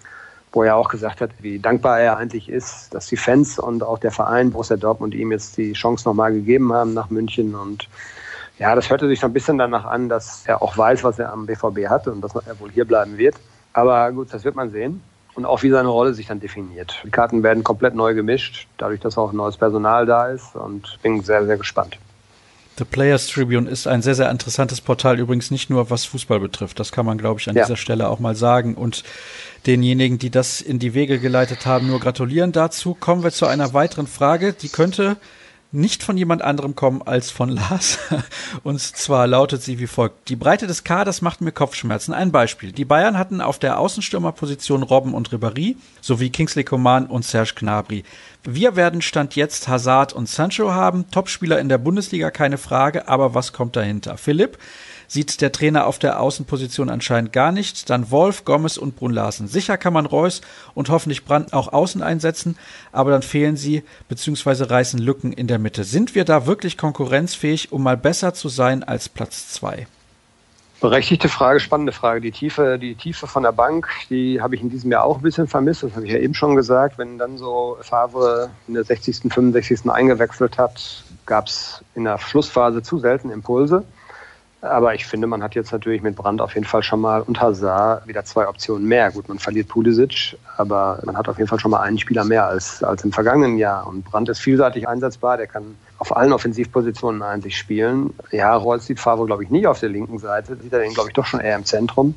[0.53, 3.99] Wo er auch gesagt hat, wie dankbar er eigentlich ist, dass die Fans und auch
[3.99, 7.87] der Verein Borussia Dortmund ihm jetzt die Chance nochmal gegeben haben nach München und
[8.59, 11.31] ja, das hörte sich so ein bisschen danach an, dass er auch weiß, was er
[11.31, 13.35] am BVB hat und dass er wohl hier bleiben wird.
[13.73, 15.01] Aber gut, das wird man sehen.
[15.33, 17.01] Und auch wie seine Rolle sich dann definiert.
[17.05, 20.55] Die Karten werden komplett neu gemischt, dadurch, dass auch neues Personal da ist.
[20.55, 21.97] Und bin sehr, sehr gespannt.
[22.77, 26.79] The Players Tribune ist ein sehr, sehr interessantes Portal, übrigens nicht nur was Fußball betrifft.
[26.79, 27.63] Das kann man, glaube ich, an ja.
[27.63, 28.75] dieser Stelle auch mal sagen.
[28.75, 29.03] Und
[29.67, 32.93] denjenigen, die das in die Wege geleitet haben, nur gratulieren dazu.
[32.93, 34.53] Kommen wir zu einer weiteren Frage.
[34.53, 35.17] Die könnte
[35.71, 37.97] nicht von jemand anderem kommen als von Lars.
[38.63, 40.29] Und zwar lautet sie wie folgt.
[40.29, 42.13] Die Breite des Kaders macht mir Kopfschmerzen.
[42.13, 42.71] Ein Beispiel.
[42.71, 48.03] Die Bayern hatten auf der Außenstürmerposition Robben und Ribéry sowie Kingsley Coman und Serge Gnabry.
[48.43, 51.09] Wir werden Stand jetzt Hazard und Sancho haben.
[51.11, 53.07] Topspieler in der Bundesliga, keine Frage.
[53.07, 54.17] Aber was kommt dahinter?
[54.17, 54.57] Philipp,
[55.11, 57.89] sieht der Trainer auf der Außenposition anscheinend gar nicht.
[57.89, 59.49] Dann Wolf, Gomez und Brun Larsen.
[59.49, 60.39] Sicher kann man Reus
[60.73, 62.57] und hoffentlich Brandt auch außen einsetzen,
[62.93, 64.63] aber dann fehlen sie bzw.
[64.63, 65.83] reißen Lücken in der Mitte.
[65.83, 69.85] Sind wir da wirklich konkurrenzfähig, um mal besser zu sein als Platz zwei?
[70.79, 72.21] Berechtigte Frage, spannende Frage.
[72.21, 75.23] Die Tiefe, die Tiefe von der Bank, die habe ich in diesem Jahr auch ein
[75.23, 75.83] bisschen vermisst.
[75.83, 76.97] Das habe ich ja eben schon gesagt.
[76.97, 79.91] Wenn dann so Favre in der 60., 65.
[79.91, 83.83] eingewechselt hat, gab es in der Schlussphase zu selten Impulse.
[84.61, 87.41] Aber ich finde, man hat jetzt natürlich mit Brand auf jeden Fall schon mal und
[87.41, 89.11] Hazard wieder zwei Optionen mehr.
[89.11, 92.45] Gut, man verliert Pulisic, aber man hat auf jeden Fall schon mal einen Spieler mehr
[92.45, 93.87] als, als im vergangenen Jahr.
[93.87, 98.11] Und Brand ist vielseitig einsetzbar, der kann auf allen Offensivpositionen ein sich spielen.
[98.31, 100.57] Ja, Reus sieht Favre, glaube ich, nicht auf der linken Seite.
[100.57, 102.15] Sieht er den, glaube ich, doch schon eher im Zentrum.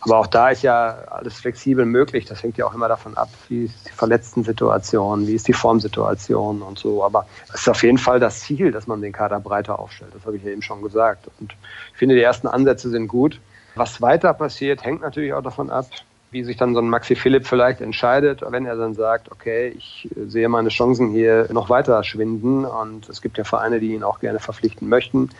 [0.00, 2.24] Aber auch da ist ja alles flexibel möglich.
[2.24, 5.52] Das hängt ja auch immer davon ab, wie ist die verletzten Situation, wie ist die
[5.52, 7.04] Formsituation und so.
[7.04, 10.14] Aber es ist auf jeden Fall das Ziel, dass man den Kader breiter aufstellt.
[10.14, 11.28] Das habe ich ja eben schon gesagt.
[11.38, 11.54] Und
[11.92, 13.38] ich finde, die ersten Ansätze sind gut.
[13.74, 15.84] Was weiter passiert, hängt natürlich auch davon ab,
[16.30, 20.08] wie sich dann so ein Maxi Philipp vielleicht entscheidet, wenn er dann sagt, okay, ich
[20.26, 24.20] sehe meine Chancen hier noch weiter schwinden und es gibt ja Vereine, die ihn auch
[24.20, 25.30] gerne verpflichten möchten.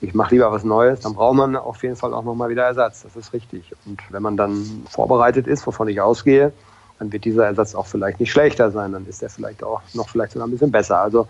[0.00, 3.02] Ich mache lieber was Neues, dann braucht man auf jeden Fall auch nochmal wieder Ersatz.
[3.02, 3.72] Das ist richtig.
[3.86, 6.52] Und wenn man dann vorbereitet ist, wovon ich ausgehe,
[6.98, 8.92] dann wird dieser Ersatz auch vielleicht nicht schlechter sein.
[8.92, 10.98] Dann ist er vielleicht auch noch vielleicht sogar ein bisschen besser.
[10.98, 11.26] Also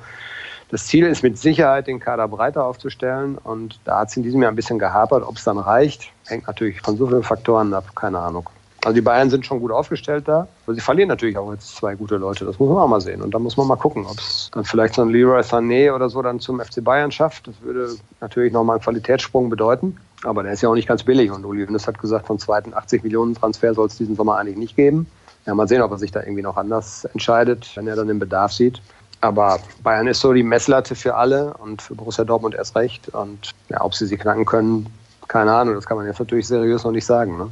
[0.70, 3.38] das Ziel ist mit Sicherheit, den Kader breiter aufzustellen.
[3.38, 5.22] Und da hat es in diesem Jahr ein bisschen gehapert.
[5.22, 7.94] Ob es dann reicht, hängt natürlich von so vielen Faktoren ab.
[7.94, 8.48] Keine Ahnung.
[8.84, 11.94] Also die Bayern sind schon gut aufgestellt da, aber sie verlieren natürlich auch jetzt zwei
[11.94, 12.44] gute Leute.
[12.44, 13.22] Das muss man auch mal sehen.
[13.22, 16.10] Und da muss man mal gucken, ob es dann vielleicht so ein Leroy Sané oder
[16.10, 17.48] so dann zum FC Bayern schafft.
[17.48, 19.96] Das würde natürlich nochmal einen Qualitätssprung bedeuten.
[20.22, 21.30] Aber der ist ja auch nicht ganz billig.
[21.30, 24.58] Und Uli Hoeneß hat gesagt, von zweiten 80 Millionen Transfer soll es diesen Sommer eigentlich
[24.58, 25.06] nicht geben.
[25.46, 28.18] Ja, mal sehen, ob er sich da irgendwie noch anders entscheidet, wenn er dann den
[28.18, 28.82] Bedarf sieht.
[29.20, 33.08] Aber Bayern ist so die Messlatte für alle und für Borussia Dortmund erst recht.
[33.10, 34.86] Und ja, ob sie sie knacken können,
[35.28, 35.74] keine Ahnung.
[35.74, 37.38] Das kann man jetzt natürlich seriös noch nicht sagen.
[37.38, 37.48] Ne?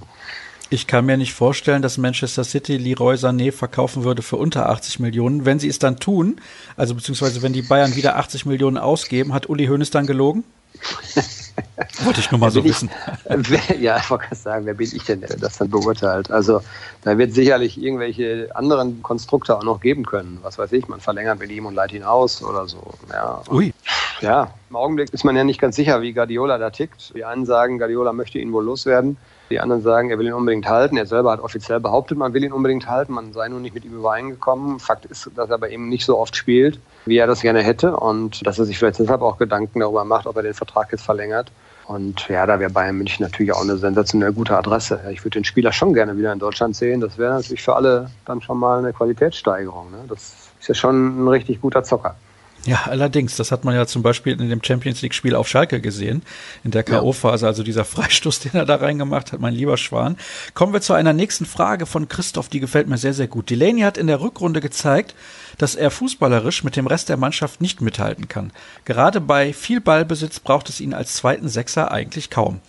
[0.73, 5.01] Ich kann mir nicht vorstellen, dass Manchester City Leroy Sané verkaufen würde für unter 80
[5.01, 5.45] Millionen.
[5.45, 6.41] Wenn sie es dann tun,
[6.79, 10.45] also beziehungsweise wenn die Bayern wieder 80 Millionen ausgeben, hat Uli Hoeneß dann gelogen?
[12.05, 12.89] Wollte ich nur mal so wissen.
[13.29, 16.31] Ich, ja, ich wollte gerade sagen, wer bin ich denn, der das dann beurteilt?
[16.31, 16.63] Also
[17.03, 20.39] da wird sicherlich irgendwelche anderen Konstrukte auch noch geben können.
[20.41, 22.95] Was weiß ich, man verlängert mit ihm und leitet ihn aus oder so.
[23.13, 23.43] Ja.
[23.51, 23.75] Ui.
[24.23, 27.13] Ja, im Augenblick ist man ja nicht ganz sicher, wie Guardiola da tickt.
[27.15, 29.19] Die einen sagen, Guardiola möchte ihn wohl loswerden.
[29.53, 30.97] Die anderen sagen, er will ihn unbedingt halten.
[30.97, 33.13] Er selber hat offiziell behauptet, man will ihn unbedingt halten.
[33.13, 34.81] Man sei nun nicht mit ihm übereingekommen.
[34.81, 37.95] Fakt ist, dass er bei ihm nicht so oft spielt, wie er das gerne hätte.
[37.95, 41.05] Und dass er sich vielleicht deshalb auch Gedanken darüber macht, ob er den Vertrag jetzt
[41.05, 41.53] verlängert.
[41.87, 45.01] Und ja, da wäre Bayern München natürlich auch eine sensationell gute Adresse.
[45.13, 47.03] Ich würde den Spieler schon gerne wieder in Deutschland sehen.
[47.03, 49.91] Das wäre natürlich für alle dann schon mal eine Qualitätssteigerung.
[49.91, 49.99] Ne?
[50.09, 52.17] Das ist ja schon ein richtig guter Zocker.
[52.65, 56.23] Ja, allerdings, das hat man ja zum Beispiel in dem Champions League-Spiel auf Schalke gesehen,
[56.63, 60.17] in der K.O.-Phase, also dieser Freistoß, den er da reingemacht hat, mein lieber Schwan.
[60.55, 63.51] Kommen wir zu einer nächsten Frage von Christoph, die gefällt mir sehr, sehr gut.
[63.51, 65.17] Delaney hat in der Rückrunde gezeigt,
[65.59, 68.53] dass er fußballerisch mit dem Rest der Mannschaft nicht mithalten kann.
[68.85, 72.61] Gerade bei viel Ballbesitz braucht es ihn als zweiten Sechser eigentlich kaum.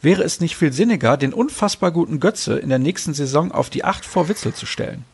[0.00, 3.84] Wäre es nicht viel sinniger, den unfassbar guten Götze in der nächsten Saison auf die
[3.84, 5.04] Acht vor Witzel zu stellen?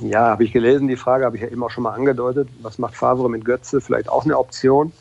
[0.00, 2.48] Ja, habe ich gelesen, die Frage habe ich ja eben auch schon mal angedeutet.
[2.62, 3.80] Was macht Favre mit Götze?
[3.80, 4.92] Vielleicht auch eine Option.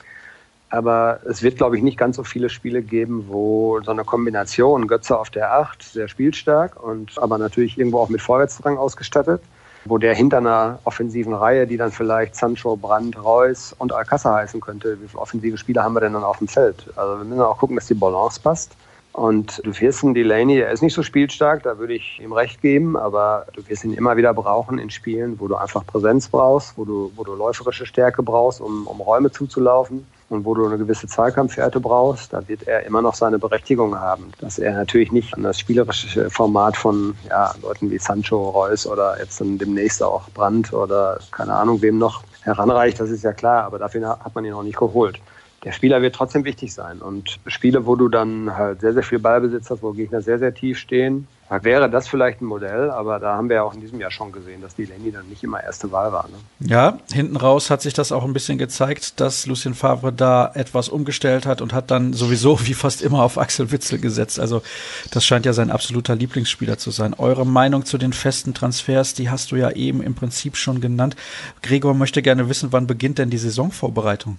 [0.70, 4.88] Aber es wird, glaube ich, nicht ganz so viele Spiele geben, wo so eine Kombination
[4.88, 9.42] Götze auf der Acht, sehr spielstark und aber natürlich irgendwo auch mit Vorwärtsdrang ausgestattet,
[9.86, 14.62] wo der hinter einer offensiven Reihe, die dann vielleicht Sancho, Brandt, Reus und Alcázar heißen
[14.62, 16.86] könnte, wie viele offensive Spieler haben wir denn dann auf dem Feld?
[16.96, 18.74] Also wir müssen auch gucken, dass die Balance passt.
[19.20, 22.62] Und du wirst einen Delaney, er ist nicht so spielstark, da würde ich ihm recht
[22.62, 26.78] geben, aber du wirst ihn immer wieder brauchen in Spielen, wo du einfach Präsenz brauchst,
[26.78, 30.78] wo du, wo du läuferische Stärke brauchst, um, um Räume zuzulaufen und wo du eine
[30.78, 34.32] gewisse Zweikampfwerte brauchst, da wird er immer noch seine Berechtigung haben.
[34.40, 39.20] Dass er natürlich nicht an das spielerische Format von ja, Leuten wie Sancho, Reus oder
[39.20, 43.66] jetzt dann demnächst auch Brandt oder keine Ahnung wem noch heranreicht, das ist ja klar,
[43.66, 45.20] aber dafür hat man ihn auch nicht geholt
[45.64, 47.00] der Spieler wird trotzdem wichtig sein.
[47.00, 50.54] Und Spiele, wo du dann halt sehr, sehr viel Ballbesitz hast, wo Gegner sehr, sehr
[50.54, 53.82] tief stehen, da wäre das vielleicht ein Modell, aber da haben wir ja auch in
[53.82, 56.30] diesem Jahr schon gesehen, dass die Lenny dann nicht immer erste Wahl war.
[56.30, 56.70] Ne?
[56.70, 60.90] Ja, hinten raus hat sich das auch ein bisschen gezeigt, dass Lucien Favre da etwas
[60.90, 64.40] umgestellt hat und hat dann sowieso wie fast immer auf Axel Witzel gesetzt.
[64.40, 64.62] Also
[65.10, 67.16] das scheint ja sein absoluter Lieblingsspieler zu sein.
[67.16, 71.16] Eure Meinung zu den festen Transfers, die hast du ja eben im Prinzip schon genannt.
[71.64, 74.38] Gregor möchte gerne wissen, wann beginnt denn die Saisonvorbereitung?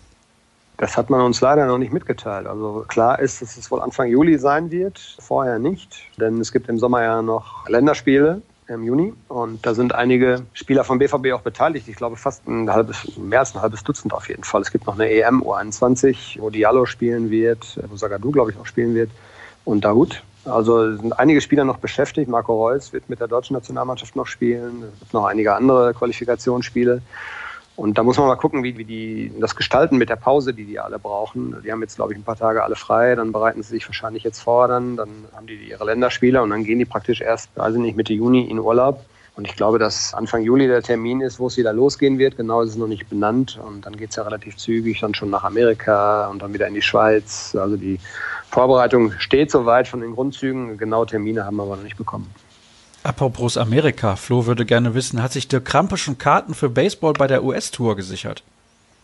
[0.81, 2.47] Das hat man uns leider noch nicht mitgeteilt.
[2.47, 6.71] Also klar ist, dass es wohl Anfang Juli sein wird, vorher nicht, denn es gibt
[6.71, 11.43] im Sommer ja noch Länderspiele im Juni und da sind einige Spieler vom BVB auch
[11.43, 11.87] beteiligt.
[11.87, 14.63] Ich glaube fast ein halbes, mehr als ein halbes Dutzend auf jeden Fall.
[14.63, 18.67] Es gibt noch eine EM U21, wo Diallo spielen wird, wo Sagadu glaube ich auch
[18.67, 19.11] spielen wird
[19.67, 20.23] und Dahoud.
[20.47, 22.31] Also sind einige Spieler noch beschäftigt.
[22.31, 24.85] Marco Reus wird mit der deutschen Nationalmannschaft noch spielen.
[24.95, 27.03] Es gibt noch einige andere Qualifikationsspiele.
[27.81, 30.67] Und da muss man mal gucken, wie, wie die das gestalten mit der Pause, die
[30.67, 31.57] die alle brauchen.
[31.65, 34.23] Die haben jetzt, glaube ich, ein paar Tage alle frei, dann bereiten sie sich wahrscheinlich
[34.23, 37.77] jetzt vor, dann, dann haben die ihre Länderspiele und dann gehen die praktisch erst, weiß
[37.77, 39.03] ich nicht, Mitte Juni in Urlaub.
[39.35, 42.37] Und ich glaube, dass Anfang Juli der Termin ist, wo es wieder losgehen wird.
[42.37, 43.59] Genau ist es noch nicht benannt.
[43.67, 46.75] Und dann geht es ja relativ zügig dann schon nach Amerika und dann wieder in
[46.75, 47.57] die Schweiz.
[47.59, 47.99] Also die
[48.51, 50.77] Vorbereitung steht soweit von den Grundzügen.
[50.77, 52.31] Genau Termine haben wir aber noch nicht bekommen.
[53.03, 57.27] Apropos Amerika, Flo würde gerne wissen, hat sich Dirk Krampe schon Karten für Baseball bei
[57.27, 58.43] der US-Tour gesichert?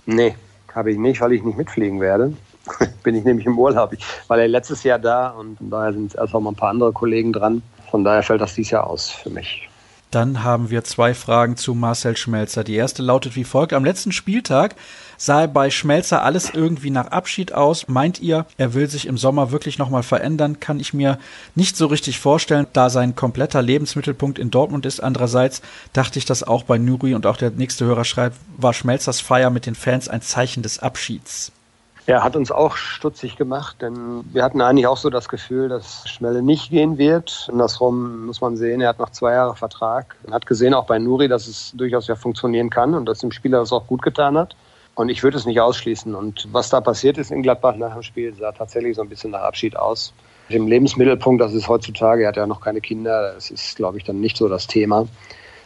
[0.04, 0.34] Nee,
[0.74, 2.34] habe ich nicht, weil ich nicht mitfliegen werde.
[3.02, 3.94] Bin ich nämlich im Urlaub.
[3.94, 6.70] Ich war ja letztes Jahr da und von daher sind erst auch mal ein paar
[6.70, 7.62] andere Kollegen dran.
[7.90, 9.68] Von daher fällt das dieses Jahr aus für mich.
[10.16, 12.64] Dann haben wir zwei Fragen zu Marcel Schmelzer.
[12.64, 13.74] Die erste lautet wie folgt.
[13.74, 14.74] Am letzten Spieltag
[15.18, 17.86] sah bei Schmelzer alles irgendwie nach Abschied aus.
[17.86, 20.58] Meint ihr, er will sich im Sommer wirklich nochmal verändern?
[20.58, 21.18] Kann ich mir
[21.54, 25.00] nicht so richtig vorstellen, da sein kompletter Lebensmittelpunkt in Dortmund ist.
[25.00, 25.60] Andererseits
[25.92, 29.50] dachte ich das auch bei Nuri und auch der nächste Hörer schreibt, war Schmelzers Feier
[29.50, 31.52] mit den Fans ein Zeichen des Abschieds.
[32.06, 36.08] Ja, hat uns auch stutzig gemacht, denn wir hatten eigentlich auch so das Gefühl, dass
[36.08, 37.48] Schmelle nicht gehen wird.
[37.50, 40.14] Andersrum muss man sehen, er hat noch zwei Jahre Vertrag.
[40.24, 43.32] Man hat gesehen auch bei Nuri, dass es durchaus ja funktionieren kann und dass dem
[43.32, 44.54] Spieler das auch gut getan hat.
[44.94, 46.14] Und ich würde es nicht ausschließen.
[46.14, 49.32] Und was da passiert ist in Gladbach nach dem Spiel, sah tatsächlich so ein bisschen
[49.32, 50.12] nach Abschied aus.
[50.48, 54.04] Im Lebensmittelpunkt, das ist heutzutage, er hat ja noch keine Kinder, das ist, glaube ich,
[54.04, 55.08] dann nicht so das Thema.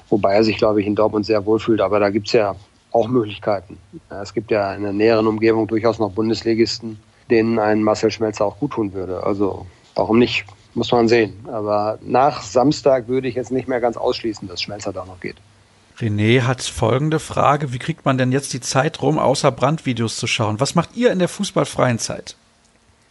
[0.09, 1.83] Wobei er sich, glaube ich, in Dortmund sehr wohlfühlt.
[1.83, 2.57] Aber da gibt es ja
[2.93, 3.79] auch Möglichkeiten.
[4.09, 6.99] Es gibt ja in der näheren Umgebung durchaus noch Bundesligisten,
[7.31, 9.23] denen ein Marcel Schmelzer auch gut tun würde.
[9.25, 10.45] Also warum nicht?
[10.75, 11.35] Muss man sehen.
[11.51, 15.37] Aber nach Samstag würde ich jetzt nicht mehr ganz ausschließen, dass Schmelzer da noch geht.
[15.99, 17.73] René hat folgende Frage.
[17.73, 20.61] Wie kriegt man denn jetzt die Zeit rum, außer Brandvideos zu schauen?
[20.61, 22.37] Was macht ihr in der fußballfreien Zeit?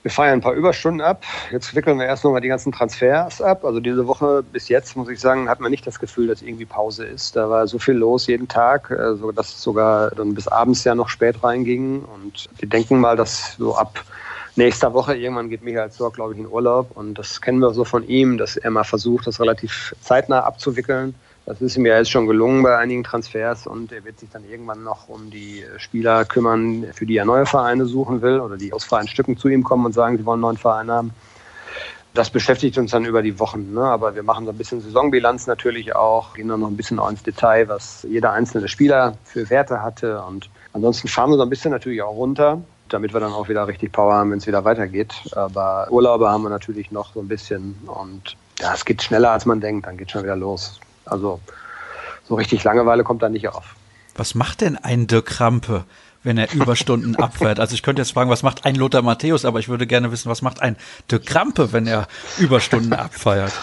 [0.01, 1.25] Wir feiern ein paar Überstunden ab.
[1.51, 3.65] Jetzt wickeln wir erst nochmal die ganzen Transfers ab.
[3.65, 6.65] Also diese Woche bis jetzt, muss ich sagen, hat man nicht das Gefühl, dass irgendwie
[6.65, 7.35] Pause ist.
[7.35, 10.95] Da war so viel los jeden Tag, äh, dass es sogar dann bis abends ja
[10.95, 12.03] noch spät reinging.
[12.03, 14.05] Und wir denken mal, dass so ab
[14.55, 16.95] nächster Woche irgendwann geht Michael Zorg, glaube ich, in Urlaub.
[16.95, 21.13] Und das kennen wir so von ihm, dass er mal versucht, das relativ zeitnah abzuwickeln.
[21.49, 24.47] Das ist ihm ja jetzt schon gelungen bei einigen Transfers und er wird sich dann
[24.47, 28.71] irgendwann noch um die Spieler kümmern, für die er neue Vereine suchen will oder die
[28.71, 31.12] aus freien Stücken zu ihm kommen und sagen, sie wollen einen neuen Verein haben.
[32.13, 33.73] Das beschäftigt uns dann über die Wochen.
[33.73, 33.81] Ne?
[33.81, 37.23] Aber wir machen so ein bisschen Saisonbilanz natürlich auch, gehen dann noch ein bisschen ins
[37.23, 40.21] Detail, was jeder einzelne Spieler für Werte hatte.
[40.21, 43.67] Und ansonsten fahren wir so ein bisschen natürlich auch runter, damit wir dann auch wieder
[43.67, 45.15] richtig Power haben, wenn es wieder weitergeht.
[45.31, 47.75] Aber Urlaube haben wir natürlich noch so ein bisschen.
[47.88, 49.88] Und ja, es geht schneller, als man denkt.
[49.88, 50.79] Dann geht schon wieder los.
[51.12, 51.39] Also
[52.28, 53.76] so richtig Langeweile kommt da nicht auf.
[54.15, 55.86] Was macht denn ein Dirk Krampe,
[56.24, 57.60] wenn er Überstunden abfährt?
[57.60, 60.30] Also ich könnte jetzt fragen, was macht ein Lothar Matthäus, aber ich würde gerne wissen,
[60.30, 60.76] was macht ein
[61.10, 63.54] Dirk Krampe, wenn er Überstunden abfeiert?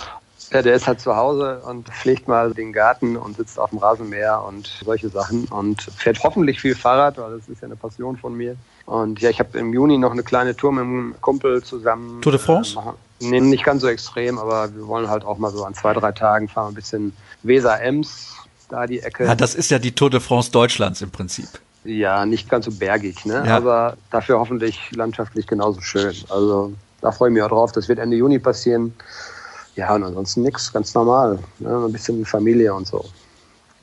[0.53, 3.81] Ja, der ist halt zu Hause und pflegt mal den Garten und sitzt auf dem
[3.81, 8.17] Rasenmäher und solche Sachen und fährt hoffentlich viel Fahrrad, weil das ist ja eine Passion
[8.17, 8.57] von mir.
[8.85, 12.23] Und ja, ich habe im Juni noch eine kleine Tour mit einem Kumpel zusammen.
[12.23, 12.79] Tour de France?
[12.79, 15.92] Äh, nee, nicht ganz so extrem, aber wir wollen halt auch mal so an zwei,
[15.92, 18.35] drei Tagen fahren, ein bisschen Weser-Ems,
[18.68, 19.24] da die Ecke.
[19.24, 21.48] Ja, das ist ja die Tour de France Deutschlands im Prinzip.
[21.85, 23.44] Ja, nicht ganz so bergig, ne?
[23.46, 23.57] Ja.
[23.57, 26.14] aber dafür hoffentlich landschaftlich genauso schön.
[26.29, 27.72] Also da freue ich mich auch drauf.
[27.72, 28.94] Das wird Ende Juni passieren.
[29.76, 31.38] Ja, und ansonsten nichts, ganz normal.
[31.59, 31.85] Ne?
[31.87, 33.05] Ein bisschen Familie und so.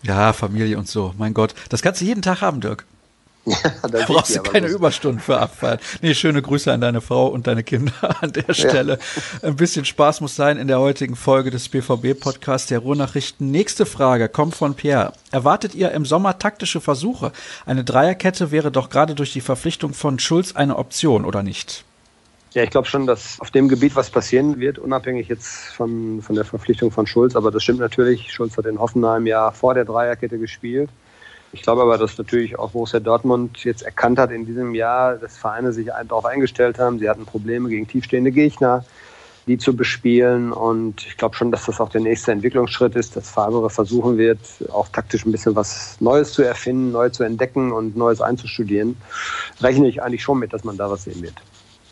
[0.02, 1.14] Ja, Familie und so.
[1.18, 2.86] Mein Gott, das kannst du jeden Tag haben, Dirk.
[3.46, 5.82] Ja, da brauchst du keine Überstunden für Abfahrt.
[6.02, 9.00] Nee, schöne Grüße an deine Frau und deine Kinder an der Stelle.
[9.42, 9.50] Ja.
[9.50, 13.52] Ein bisschen Spaß muss sein in der heutigen Folge des BVB-Podcasts der Ruhrnachrichten.
[13.52, 15.12] Nächste Frage kommt von Pierre.
[15.32, 17.34] Erwartet ihr im Sommer taktische Versuche?
[17.66, 21.84] Eine Dreierkette wäre doch gerade durch die Verpflichtung von Schulz eine Option, oder nicht?
[22.54, 26.36] Ja, ich glaube schon, dass auf dem Gebiet was passieren wird, unabhängig jetzt von, von
[26.36, 27.36] der Verpflichtung von Schulz.
[27.36, 28.32] Aber das stimmt natürlich.
[28.32, 30.90] Schulz hat in Hoffenheim ja vor der Dreierkette gespielt.
[31.54, 35.38] Ich glaube aber, dass natürlich auch Borussia Dortmund jetzt erkannt hat in diesem Jahr, dass
[35.38, 36.98] Vereine sich darauf eingestellt haben.
[36.98, 38.84] Sie hatten Probleme gegen tiefstehende Gegner,
[39.46, 40.52] die zu bespielen.
[40.52, 44.40] Und ich glaube schon, dass das auch der nächste Entwicklungsschritt ist, dass Favre versuchen wird,
[44.72, 48.98] auch taktisch ein bisschen was Neues zu erfinden, neu zu entdecken und Neues einzustudieren.
[49.62, 51.36] Rechne ich eigentlich schon mit, dass man da was sehen wird.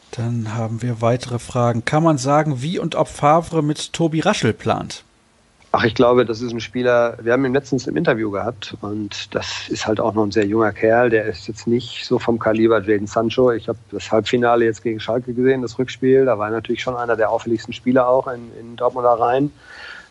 [0.10, 1.86] Dann haben wir weitere Fragen.
[1.86, 5.04] Kann man sagen, wie und ob Favre mit Tobi Raschel plant?
[5.74, 9.34] Ach, ich glaube, das ist ein Spieler, wir haben ihn letztens im Interview gehabt und
[9.34, 12.40] das ist halt auch noch ein sehr junger Kerl, der ist jetzt nicht so vom
[12.40, 13.54] Kaliber Jaden Sancho.
[13.54, 16.98] Ich habe das Halbfinale jetzt gegen Schalke gesehen, das Rückspiel, da war er natürlich schon
[16.98, 19.50] einer der auffälligsten Spieler auch in, in Dortmunder Rhein.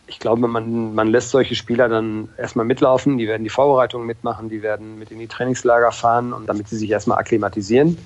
[0.07, 4.49] Ich glaube, man, man lässt solche Spieler dann erstmal mitlaufen, die werden die Vorbereitungen mitmachen,
[4.49, 7.99] die werden mit in die Trainingslager fahren und damit sie sich erstmal akklimatisieren.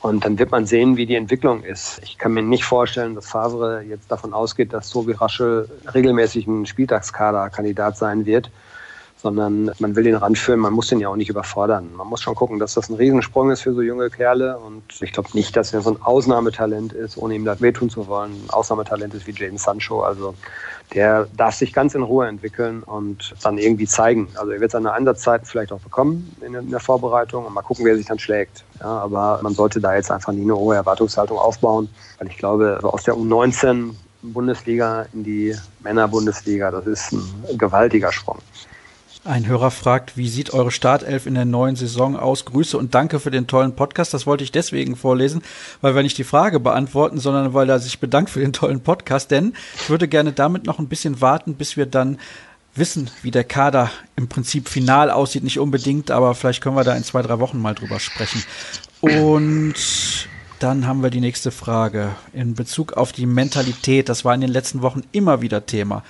[0.00, 2.00] Und dann wird man sehen, wie die Entwicklung ist.
[2.04, 6.66] Ich kann mir nicht vorstellen, dass Favre jetzt davon ausgeht, dass Tobi Raschel regelmäßig ein
[6.66, 8.48] Spieltagskaderkandidat sein wird,
[9.16, 11.90] sondern man will ihn ranführen, man muss den ja auch nicht überfordern.
[11.96, 15.12] Man muss schon gucken, dass das ein Riesensprung ist für so junge Kerle und ich
[15.12, 18.30] glaube nicht, dass er so ein Ausnahmetalent ist, ohne ihm das wehtun zu wollen.
[18.32, 20.02] Ein Ausnahmetalent ist wie Jaden Sancho.
[20.02, 20.34] Also
[20.94, 24.28] der darf sich ganz in Ruhe entwickeln und dann irgendwie zeigen.
[24.36, 27.96] Also er wird seine Einsatzzeiten vielleicht auch bekommen in der Vorbereitung und mal gucken, wer
[27.96, 28.64] sich dann schlägt.
[28.80, 32.78] Ja, aber man sollte da jetzt einfach nie eine hohe Erwartungshaltung aufbauen, weil ich glaube,
[32.82, 33.90] aus der U19
[34.22, 38.38] Bundesliga in die Männerbundesliga, das ist ein gewaltiger Sprung.
[39.28, 42.46] Ein Hörer fragt, wie sieht eure Startelf in der neuen Saison aus?
[42.46, 44.14] Grüße und danke für den tollen Podcast.
[44.14, 45.42] Das wollte ich deswegen vorlesen,
[45.82, 49.30] weil wir nicht die Frage beantworten, sondern weil er sich bedankt für den tollen Podcast.
[49.30, 52.18] Denn ich würde gerne damit noch ein bisschen warten, bis wir dann
[52.74, 55.44] wissen, wie der Kader im Prinzip final aussieht.
[55.44, 58.42] Nicht unbedingt, aber vielleicht können wir da in zwei, drei Wochen mal drüber sprechen.
[59.02, 59.74] Und
[60.58, 64.08] dann haben wir die nächste Frage in Bezug auf die Mentalität.
[64.08, 66.02] Das war in den letzten Wochen immer wieder Thema.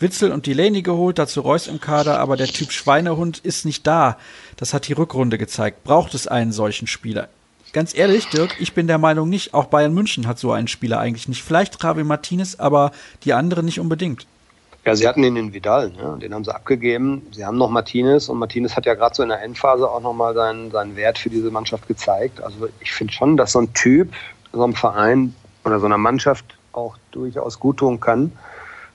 [0.00, 4.18] Witzel und Delaney geholt, dazu Reus im Kader, aber der Typ Schweinehund ist nicht da.
[4.56, 5.84] Das hat die Rückrunde gezeigt.
[5.84, 7.28] Braucht es einen solchen Spieler?
[7.72, 9.54] Ganz ehrlich, Dirk, ich bin der Meinung nicht.
[9.54, 11.42] Auch Bayern München hat so einen Spieler eigentlich nicht.
[11.42, 12.92] Vielleicht Javi Martinez, aber
[13.24, 14.26] die anderen nicht unbedingt.
[14.84, 17.26] Ja, sie hatten den in Vidal, ja, den haben sie abgegeben.
[17.32, 20.34] Sie haben noch Martinez und Martinez hat ja gerade so in der Endphase auch nochmal
[20.34, 22.42] seinen, seinen Wert für diese Mannschaft gezeigt.
[22.42, 24.12] Also ich finde schon, dass so ein Typ
[24.52, 28.32] so einem Verein oder so einer Mannschaft auch durchaus gut tun kann.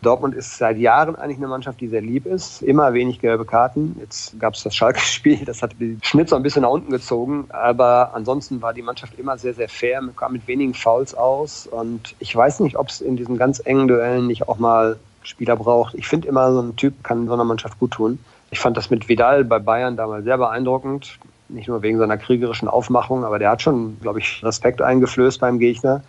[0.02, 2.62] Dortmund ist seit Jahren eigentlich eine Mannschaft, die sehr lieb ist.
[2.62, 3.98] Immer wenig gelbe Karten.
[4.00, 7.46] Jetzt gab es das Schalke-Spiel, das hat den Schnitt so ein bisschen nach unten gezogen.
[7.50, 11.68] Aber ansonsten war die Mannschaft immer sehr, sehr fair, kam mit wenigen Fouls aus.
[11.68, 15.58] Und ich weiß nicht, ob es in diesen ganz engen Duellen nicht auch mal Spieler
[15.58, 15.96] braucht.
[15.96, 18.20] Ich finde immer, so ein Typ kann so einer Mannschaft gut tun.
[18.52, 21.20] Ich fand das mit Vidal bei Bayern damals sehr beeindruckend.
[21.50, 25.60] Nicht nur wegen seiner kriegerischen Aufmachung, aber der hat schon, glaube ich, Respekt eingeflößt beim
[25.60, 26.04] Gegner.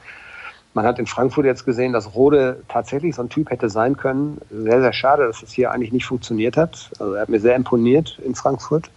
[0.73, 4.39] Man hat in Frankfurt jetzt gesehen, dass Rode tatsächlich so ein Typ hätte sein können.
[4.51, 6.91] Sehr, sehr schade, dass es hier eigentlich nicht funktioniert hat.
[6.99, 8.89] Also er hat mir sehr imponiert in Frankfurt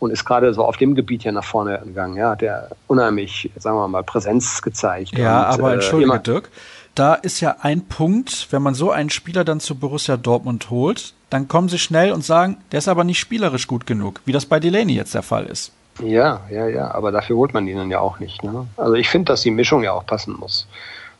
[0.00, 2.16] und ist gerade so auf dem Gebiet hier nach vorne gegangen.
[2.16, 5.16] Ja, hat er unheimlich, sagen wir mal, Präsenz gezeigt.
[5.16, 6.50] Ja, und, aber äh, entschuldige, äh, Dirk,
[6.96, 11.14] da ist ja ein Punkt, wenn man so einen Spieler dann zu Borussia Dortmund holt,
[11.30, 14.44] dann kommen sie schnell und sagen, der ist aber nicht spielerisch gut genug, wie das
[14.44, 15.72] bei Delaney jetzt der Fall ist.
[16.02, 18.42] Ja, ja, ja, aber dafür holt man ihn dann ja auch nicht.
[18.42, 18.66] Ne?
[18.76, 20.66] Also ich finde, dass die Mischung ja auch passen muss.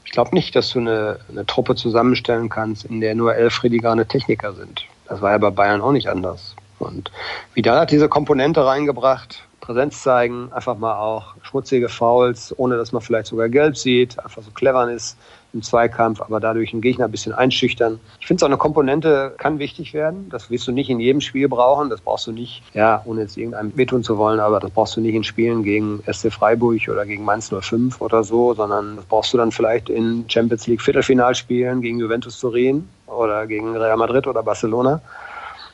[0.05, 4.07] Ich glaube nicht, dass du eine, eine Truppe zusammenstellen kannst, in der nur elf filigrane
[4.07, 4.85] Techniker sind.
[5.09, 6.55] Das war ja bei Bayern auch nicht anders.
[6.79, 7.11] Und
[7.55, 13.01] Vidal hat diese Komponente reingebracht, Präsenz zeigen, einfach mal auch schmutzige Fouls, ohne dass man
[13.01, 15.17] vielleicht sogar gelb sieht, einfach so Cleverness
[15.53, 18.01] im Zweikampf, aber dadurch einen Gegner ein bisschen einschüchtern.
[18.21, 20.29] Ich finde, so eine Komponente kann wichtig werden.
[20.31, 21.91] Das wirst du nicht in jedem Spiel brauchen.
[21.91, 25.01] Das brauchst du nicht, ja, ohne jetzt irgendeinem wehtun zu wollen, aber das brauchst du
[25.01, 29.33] nicht in Spielen gegen SC Freiburg oder gegen Mainz 05 oder so, sondern das brauchst
[29.33, 34.43] du dann vielleicht in Champions League Viertelfinalspielen gegen Juventus Turin oder gegen Real Madrid oder
[34.43, 35.01] Barcelona.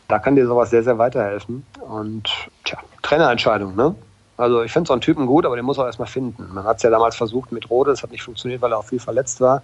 [0.09, 1.64] Da kann dir sowas sehr, sehr weiterhelfen.
[1.81, 2.29] Und
[2.64, 3.95] tja, Trainerentscheidung, ne?
[4.38, 6.48] Also ich finde so einen Typen gut, aber den muss er erstmal finden.
[6.55, 8.85] Man hat es ja damals versucht mit Rode, das hat nicht funktioniert, weil er auch
[8.85, 9.62] viel verletzt war.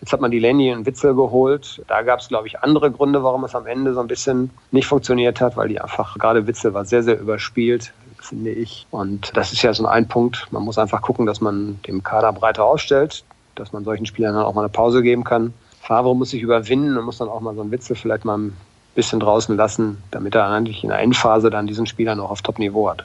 [0.00, 1.82] Jetzt hat man die Lenny und Witzel geholt.
[1.88, 4.86] Da gab es, glaube ich, andere Gründe, warum es am Ende so ein bisschen nicht
[4.86, 8.86] funktioniert hat, weil die einfach, gerade Witzel war sehr, sehr überspielt, finde ich.
[8.92, 10.46] Und das ist ja so ein Punkt.
[10.52, 13.24] Man muss einfach gucken, dass man dem Kader breiter aufstellt,
[13.56, 15.52] dass man solchen Spielern dann auch mal eine Pause geben kann.
[15.80, 18.56] Favre muss sich überwinden und muss dann auch mal so einen Witzel vielleicht mal ein
[18.94, 22.88] bisschen draußen lassen, damit er eigentlich in der Endphase dann diesen Spieler noch auf Top-Niveau
[22.88, 23.04] hat.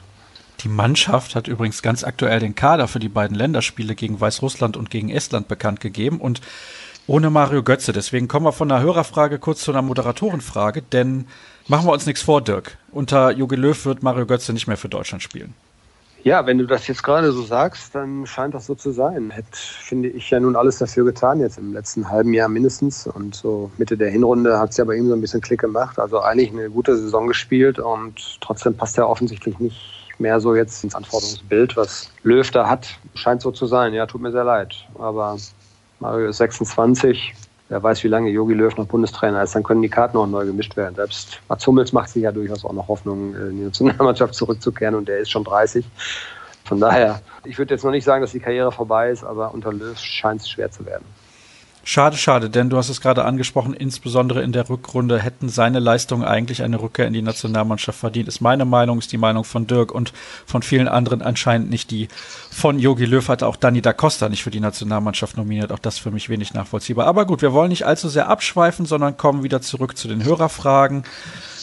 [0.60, 4.90] Die Mannschaft hat übrigens ganz aktuell den Kader für die beiden Länderspiele gegen Weißrussland und
[4.90, 6.40] gegen Estland bekannt gegeben und
[7.06, 7.92] ohne Mario Götze.
[7.92, 11.26] Deswegen kommen wir von einer Hörerfrage kurz zu einer Moderatorenfrage, denn
[11.68, 12.76] machen wir uns nichts vor, Dirk.
[12.90, 15.54] Unter Jogi Löw wird Mario Götze nicht mehr für Deutschland spielen.
[16.24, 19.30] Ja, wenn du das jetzt gerade so sagst, dann scheint das so zu sein.
[19.30, 23.06] Hätte, finde ich, ja nun alles dafür getan, jetzt im letzten halben Jahr mindestens.
[23.06, 25.98] Und so Mitte der Hinrunde hat es ja bei ihm so ein bisschen Klick gemacht.
[26.00, 30.84] Also eigentlich eine gute Saison gespielt und trotzdem passt er offensichtlich nicht mehr so jetzt
[30.84, 32.88] ins Anforderungsbild, was Löw da hat.
[33.14, 33.94] Scheint so zu sein.
[33.94, 34.74] Ja, tut mir sehr leid.
[34.98, 35.36] Aber
[36.00, 37.34] Mario ist 26.
[37.70, 40.46] Wer weiß, wie lange Jogi Löw noch Bundestrainer ist, dann können die Karten auch neu
[40.46, 40.94] gemischt werden.
[40.94, 45.06] Selbst Mats Hummels macht sich ja durchaus auch noch Hoffnung, in die Nationalmannschaft zurückzukehren und
[45.06, 45.84] der ist schon 30.
[46.64, 49.72] Von daher, ich würde jetzt noch nicht sagen, dass die Karriere vorbei ist, aber unter
[49.72, 51.04] Löw scheint es schwer zu werden.
[51.90, 56.22] Schade, schade, denn du hast es gerade angesprochen, insbesondere in der Rückrunde hätten seine Leistungen
[56.22, 58.28] eigentlich eine Rückkehr in die Nationalmannschaft verdient.
[58.28, 60.12] Ist meine Meinung, ist die Meinung von Dirk und
[60.44, 62.08] von vielen anderen anscheinend nicht die
[62.50, 65.72] von Jogi Löw hat auch Dani da Costa nicht für die Nationalmannschaft nominiert.
[65.72, 67.06] Auch das für mich wenig nachvollziehbar.
[67.06, 71.04] Aber gut, wir wollen nicht allzu sehr abschweifen, sondern kommen wieder zurück zu den Hörerfragen.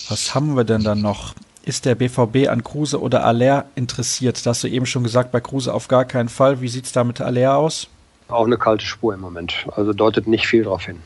[0.09, 1.35] Was haben wir denn dann noch?
[1.61, 4.37] Ist der BVB an Kruse oder Aller interessiert?
[4.37, 6.61] Das hast du eben schon gesagt, bei Kruse auf gar keinen Fall.
[6.61, 7.89] Wie sieht's da mit Aller aus?
[8.27, 9.67] Auch eine kalte Spur im Moment.
[9.75, 10.99] Also deutet nicht viel darauf hin.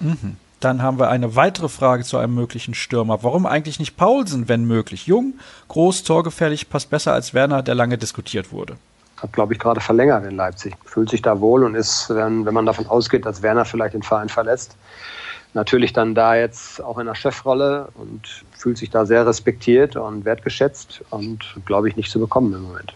[0.00, 0.36] Mhm.
[0.60, 3.22] Dann haben wir eine weitere Frage zu einem möglichen Stürmer.
[3.22, 5.06] Warum eigentlich nicht Paulsen, wenn möglich?
[5.06, 5.34] Jung,
[5.68, 8.76] groß, torgefährlich, passt besser als Werner, der lange diskutiert wurde.
[9.18, 10.74] Hat, glaube ich, gerade verlängert in Leipzig.
[10.86, 14.02] Fühlt sich da wohl und ist, wenn, wenn man davon ausgeht, dass Werner vielleicht den
[14.02, 14.76] Verein verlässt,
[15.52, 20.24] natürlich dann da jetzt auch in der Chefrolle und fühlt sich da sehr respektiert und
[20.24, 22.94] wertgeschätzt und, glaube ich, nicht zu bekommen im Moment.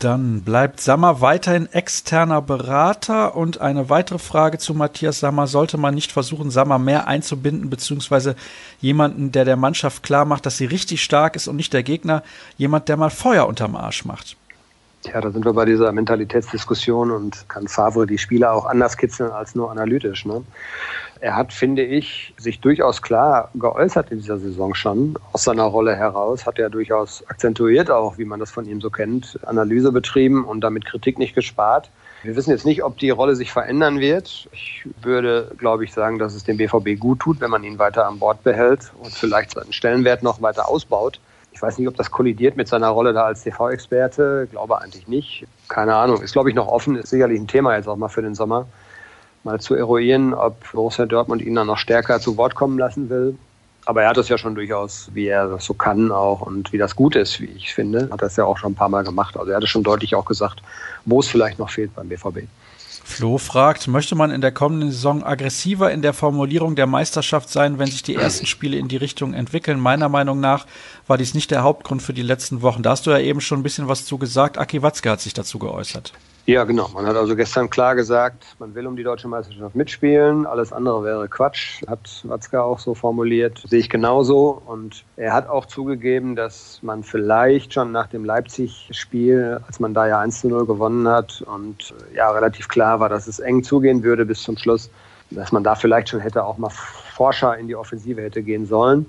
[0.00, 5.46] Dann bleibt Sammer weiterhin externer Berater und eine weitere Frage zu Matthias Sammer.
[5.46, 8.34] Sollte man nicht versuchen, Sammer mehr einzubinden, beziehungsweise
[8.80, 12.22] jemanden, der der Mannschaft klar macht, dass sie richtig stark ist und nicht der Gegner,
[12.56, 14.38] jemand, der mal Feuer unterm Arsch macht?
[15.06, 19.30] Ja, da sind wir bei dieser Mentalitätsdiskussion und kann Favre die Spieler auch anders kitzeln
[19.30, 20.26] als nur analytisch.
[20.26, 20.42] Ne?
[21.20, 25.18] Er hat, finde ich, sich durchaus klar geäußert in dieser Saison schon.
[25.32, 28.90] Aus seiner Rolle heraus hat er durchaus akzentuiert auch, wie man das von ihm so
[28.90, 31.90] kennt, Analyse betrieben und damit Kritik nicht gespart.
[32.22, 34.48] Wir wissen jetzt nicht, ob die Rolle sich verändern wird.
[34.52, 38.06] Ich würde, glaube ich, sagen, dass es dem BVB gut tut, wenn man ihn weiter
[38.06, 41.18] an Bord behält und vielleicht seinen Stellenwert noch weiter ausbaut.
[41.52, 44.48] Ich weiß nicht, ob das kollidiert mit seiner Rolle da als TV-Experte.
[44.50, 45.46] Glaube eigentlich nicht.
[45.68, 46.22] Keine Ahnung.
[46.22, 46.96] Ist, glaube ich, noch offen.
[46.96, 48.66] Ist sicherlich ein Thema jetzt auch mal für den Sommer
[49.44, 53.36] mal zu eruieren, ob Borussia Dortmund ihn dann noch stärker zu Wort kommen lassen will.
[53.86, 56.78] Aber er hat das ja schon durchaus, wie er das so kann auch und wie
[56.78, 59.36] das gut ist, wie ich finde, hat das ja auch schon ein paar Mal gemacht.
[59.36, 60.62] Also er hat es schon deutlich auch gesagt,
[61.06, 62.46] wo es vielleicht noch fehlt beim BVB.
[63.04, 67.78] Flo fragt, möchte man in der kommenden Saison aggressiver in der Formulierung der Meisterschaft sein,
[67.78, 69.80] wenn sich die ersten Spiele in die Richtung entwickeln?
[69.80, 70.66] Meiner Meinung nach
[71.06, 72.82] war dies nicht der Hauptgrund für die letzten Wochen.
[72.82, 74.58] Da hast du ja eben schon ein bisschen was zu gesagt.
[74.58, 76.12] Aki Watzke hat sich dazu geäußert.
[76.50, 76.88] Ja, genau.
[76.88, 80.46] Man hat also gestern klar gesagt, man will um die deutsche Meisterschaft mitspielen.
[80.46, 83.62] Alles andere wäre Quatsch, hat Watzke auch so formuliert.
[83.68, 84.60] Sehe ich genauso.
[84.66, 90.08] Und er hat auch zugegeben, dass man vielleicht schon nach dem Leipzig-Spiel, als man da
[90.08, 94.02] ja 1 zu 0 gewonnen hat und ja relativ klar war, dass es eng zugehen
[94.02, 94.90] würde bis zum Schluss,
[95.30, 99.06] dass man da vielleicht schon hätte auch mal Forscher in die Offensive hätte gehen sollen.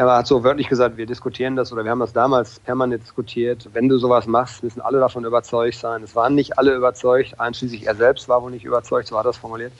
[0.00, 3.68] Er hat so wörtlich gesagt, wir diskutieren das oder wir haben das damals permanent diskutiert.
[3.74, 6.02] Wenn du sowas machst, müssen alle davon überzeugt sein.
[6.02, 9.32] Es waren nicht alle überzeugt, einschließlich er selbst war wohl nicht überzeugt, so hat er
[9.32, 9.72] es formuliert.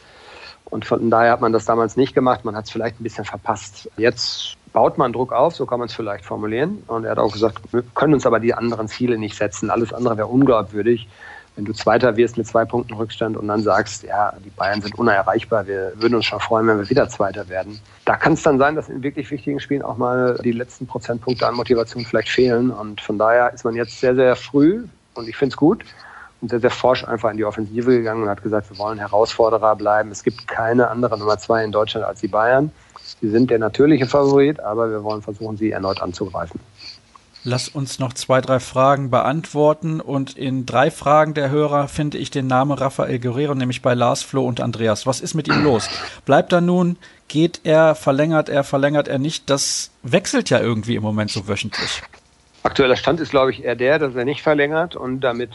[0.66, 2.44] Und von daher hat man das damals nicht gemacht.
[2.44, 3.88] Man hat es vielleicht ein bisschen verpasst.
[3.96, 6.82] Jetzt baut man Druck auf, so kann man es vielleicht formulieren.
[6.86, 9.70] Und er hat auch gesagt, wir können uns aber die anderen Ziele nicht setzen.
[9.70, 11.08] Alles andere wäre unglaubwürdig
[11.60, 14.98] wenn du Zweiter wirst mit zwei Punkten Rückstand und dann sagst, ja, die Bayern sind
[14.98, 17.78] unerreichbar, wir würden uns schon freuen, wenn wir wieder Zweiter werden.
[18.06, 21.46] Da kann es dann sein, dass in wirklich wichtigen Spielen auch mal die letzten Prozentpunkte
[21.46, 22.70] an Motivation vielleicht fehlen.
[22.70, 25.84] Und von daher ist man jetzt sehr, sehr früh und ich finde es gut
[26.40, 29.76] und sehr, sehr forsch einfach in die Offensive gegangen und hat gesagt, wir wollen Herausforderer
[29.76, 30.10] bleiben.
[30.10, 32.72] Es gibt keine andere Nummer zwei in Deutschland als die Bayern.
[33.20, 36.58] Sie sind der natürliche Favorit, aber wir wollen versuchen, sie erneut anzugreifen.
[37.42, 40.00] Lass uns noch zwei, drei Fragen beantworten.
[40.00, 44.22] Und in drei Fragen der Hörer finde ich den Namen Rafael Guerrero, nämlich bei Lars,
[44.22, 45.06] Flo und Andreas.
[45.06, 45.88] Was ist mit ihm los?
[46.26, 46.96] Bleibt er nun?
[47.28, 47.94] Geht er?
[47.94, 48.62] Verlängert er?
[48.62, 49.48] Verlängert er nicht?
[49.48, 52.02] Das wechselt ja irgendwie im Moment so wöchentlich.
[52.62, 55.50] Aktueller Stand ist, glaube ich, eher der, dass er nicht verlängert und damit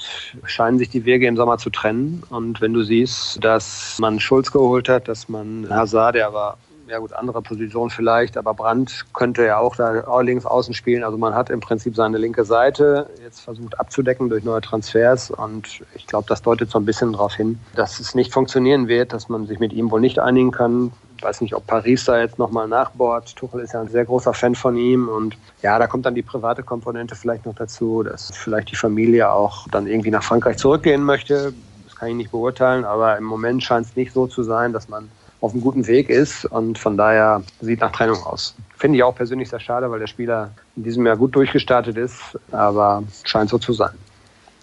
[0.46, 2.24] scheinen sich die Wege im Sommer zu trennen.
[2.32, 6.58] Und wenn du siehst, dass man Schulz geholt hat, dass man Hazard, der aber
[6.88, 11.04] ja gut, andere Position vielleicht, aber Brandt könnte ja auch da links außen spielen.
[11.04, 15.84] Also man hat im Prinzip seine linke Seite jetzt versucht abzudecken durch neue Transfers und
[15.96, 19.30] ich glaube, das deutet so ein bisschen darauf hin, dass es nicht funktionieren wird, dass
[19.30, 20.92] man sich mit ihm wohl nicht einigen kann.
[21.18, 23.36] Ich weiß nicht, ob Paris da jetzt nochmal nachbohrt.
[23.36, 26.22] Tuchel ist ja ein sehr großer Fan von ihm und ja, da kommt dann die
[26.22, 31.04] private Komponente vielleicht noch dazu, dass vielleicht die Familie auch dann irgendwie nach Frankreich zurückgehen
[31.04, 31.54] möchte.
[31.86, 34.90] Das kann ich nicht beurteilen, aber im Moment scheint es nicht so zu sein, dass
[34.90, 35.10] man
[35.46, 38.56] auf einem guten Weg ist und von daher sieht nach Trennung aus.
[38.78, 42.20] Finde ich auch persönlich sehr schade, weil der Spieler in diesem Jahr gut durchgestartet ist,
[42.52, 43.94] aber scheint so zu sein.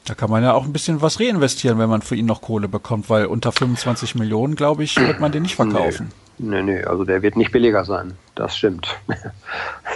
[0.04, 2.66] Da kann man ja auch ein bisschen was reinvestieren, wenn man für ihn noch Kohle
[2.66, 6.10] bekommt, weil unter 25 Millionen, glaube ich, wird man den nicht verkaufen.
[6.38, 8.16] Nee, nee, nee, also der wird nicht billiger sein.
[8.34, 8.88] Das stimmt.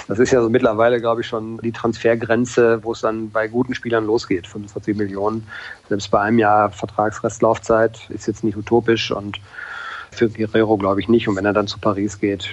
[0.08, 3.74] Das ist ja so mittlerweile, glaube ich, schon die Transfergrenze, wo es dann bei guten
[3.74, 4.46] Spielern losgeht.
[4.46, 5.48] 45 Millionen.
[5.88, 9.40] Selbst bei einem Jahr Vertragsrestlaufzeit ist jetzt nicht utopisch und
[10.16, 11.28] für Guerrero glaube ich nicht.
[11.28, 12.48] Und wenn er dann zu Paris geht,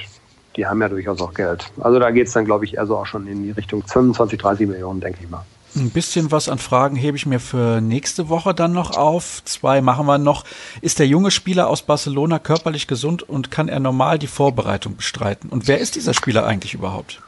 [0.56, 1.72] die haben ja durchaus auch Geld.
[1.80, 4.40] Also da geht es dann, glaube ich, eher so auch schon in die Richtung 25,
[4.40, 5.46] 30 Millionen, denke ich mal.
[5.76, 9.42] Ein bisschen was an Fragen hebe ich mir für nächste Woche dann noch auf.
[9.46, 10.44] Zwei machen wir noch.
[10.82, 15.50] Ist der junge Spieler aus Barcelona körperlich gesund und kann er normal die Vorbereitung bestreiten?
[15.50, 17.24] Und wer ist dieser Spieler eigentlich überhaupt?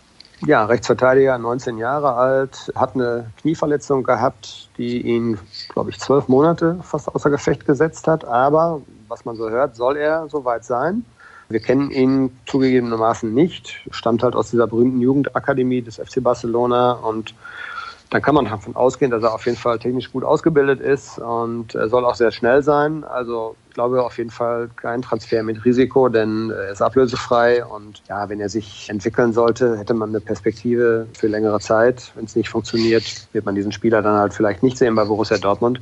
[0.45, 6.77] Ja, Rechtsverteidiger, 19 Jahre alt, hat eine Knieverletzung gehabt, die ihn, glaube ich, zwölf Monate
[6.83, 8.25] fast außer Gefecht gesetzt hat.
[8.25, 11.05] Aber was man so hört, soll er soweit sein.
[11.49, 17.35] Wir kennen ihn zugegebenermaßen nicht, stammt halt aus dieser berühmten Jugendakademie des FC Barcelona und
[18.09, 21.75] dann kann man davon ausgehen, dass er auf jeden Fall technisch gut ausgebildet ist und
[21.75, 23.03] er soll auch sehr schnell sein.
[23.03, 28.27] Also glaube auf jeden Fall kein Transfer mit Risiko, denn er ist ablösefrei und ja,
[28.29, 32.11] wenn er sich entwickeln sollte, hätte man eine Perspektive für längere Zeit.
[32.15, 33.03] Wenn es nicht funktioniert,
[33.33, 35.81] wird man diesen Spieler dann halt vielleicht nicht sehen bei Borussia Dortmund.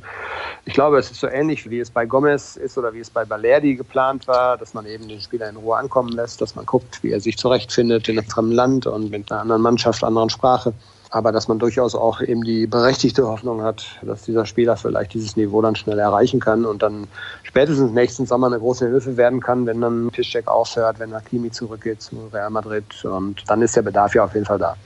[0.64, 3.24] Ich glaube, es ist so ähnlich, wie es bei Gomez ist oder wie es bei
[3.24, 7.00] Balerdi geplant war, dass man eben den Spieler in Ruhe ankommen lässt, dass man guckt,
[7.02, 10.74] wie er sich zurechtfindet in einem fremden Land und mit einer anderen Mannschaft, anderen Sprache
[11.14, 15.36] aber dass man durchaus auch eben die berechtigte Hoffnung hat, dass dieser Spieler vielleicht dieses
[15.36, 17.06] Niveau dann schnell erreichen kann und dann
[17.44, 22.02] spätestens nächsten Sommer eine große Hilfe werden kann, wenn dann Piszczek aufhört, wenn Hakimi zurückgeht
[22.02, 23.04] zu Real Madrid.
[23.04, 24.76] Und dann ist der Bedarf ja auf jeden Fall da.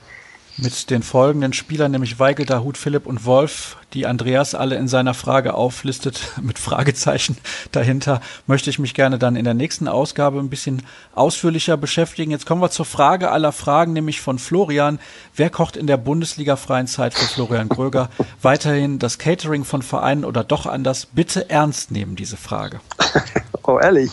[0.57, 5.13] Mit den folgenden Spielern, nämlich Weigel, Dahut, Philipp und Wolf, die Andreas alle in seiner
[5.13, 7.37] Frage auflistet, mit Fragezeichen
[7.71, 10.83] dahinter, möchte ich mich gerne dann in der nächsten Ausgabe ein bisschen
[11.13, 12.31] ausführlicher beschäftigen.
[12.31, 14.99] Jetzt kommen wir zur Frage aller Fragen, nämlich von Florian.
[15.35, 18.09] Wer kocht in der Bundesliga freien Zeit für Florian Gröger?
[18.41, 21.07] Weiterhin das Catering von Vereinen oder doch anders?
[21.07, 22.79] Bitte ernst nehmen diese Frage.
[23.63, 24.11] oh, ehrlich?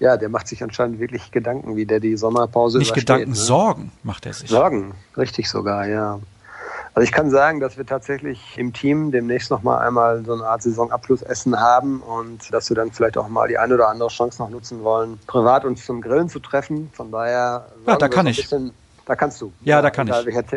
[0.00, 3.36] ja, der macht sich anscheinend wirklich Gedanken, wie der die Sommerpause Nicht Gedanken, ne?
[3.36, 4.48] Sorgen macht er sich.
[4.48, 6.20] Sorgen, richtig sogar, ja.
[6.98, 10.42] Also ich kann sagen, dass wir tatsächlich im Team demnächst noch mal einmal so eine
[10.42, 14.42] Art Saisonabschlussessen haben und dass wir dann vielleicht auch mal die eine oder andere Chance
[14.42, 16.90] noch nutzen wollen, privat uns zum Grillen zu treffen.
[16.92, 18.48] Von daher ja, da kann ich.
[19.06, 19.52] Da kannst du.
[19.62, 20.12] Ja, da kann ich.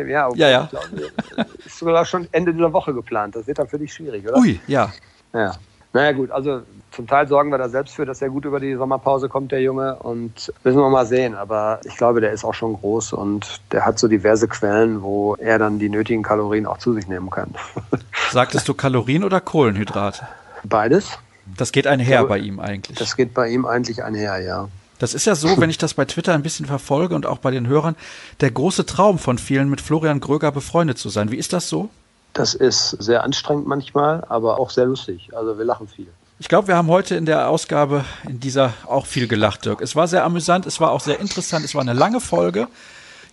[0.08, 0.48] Ja, okay, ja.
[0.50, 0.68] ja.
[0.68, 3.36] Glaube, ist sogar schon Ende dieser Woche geplant.
[3.36, 4.36] Das wird dann für dich schwierig, oder?
[4.38, 4.92] Ui, ja.
[5.32, 5.52] Ja.
[5.92, 8.74] Naja gut, also zum Teil sorgen wir da selbst für, dass er gut über die
[8.74, 9.96] Sommerpause kommt, der Junge.
[9.96, 11.34] Und müssen wir mal sehen.
[11.34, 15.34] Aber ich glaube, der ist auch schon groß und der hat so diverse Quellen, wo
[15.36, 17.54] er dann die nötigen Kalorien auch zu sich nehmen kann.
[18.30, 20.26] Sagtest du Kalorien oder Kohlenhydrate?
[20.64, 21.18] Beides.
[21.56, 22.98] Das geht einher glaube, bei ihm eigentlich.
[22.98, 24.68] Das geht bei ihm eigentlich einher, ja.
[24.98, 27.50] Das ist ja so, wenn ich das bei Twitter ein bisschen verfolge und auch bei
[27.50, 27.96] den Hörern,
[28.40, 31.32] der große Traum von vielen, mit Florian Gröger befreundet zu sein.
[31.32, 31.90] Wie ist das so?
[32.32, 35.30] Das ist sehr anstrengend manchmal, aber auch sehr lustig.
[35.34, 36.08] Also wir lachen viel.
[36.38, 39.80] Ich glaube, wir haben heute in der Ausgabe, in dieser auch viel gelacht, Dirk.
[39.80, 42.68] Es war sehr amüsant, es war auch sehr interessant, es war eine lange Folge.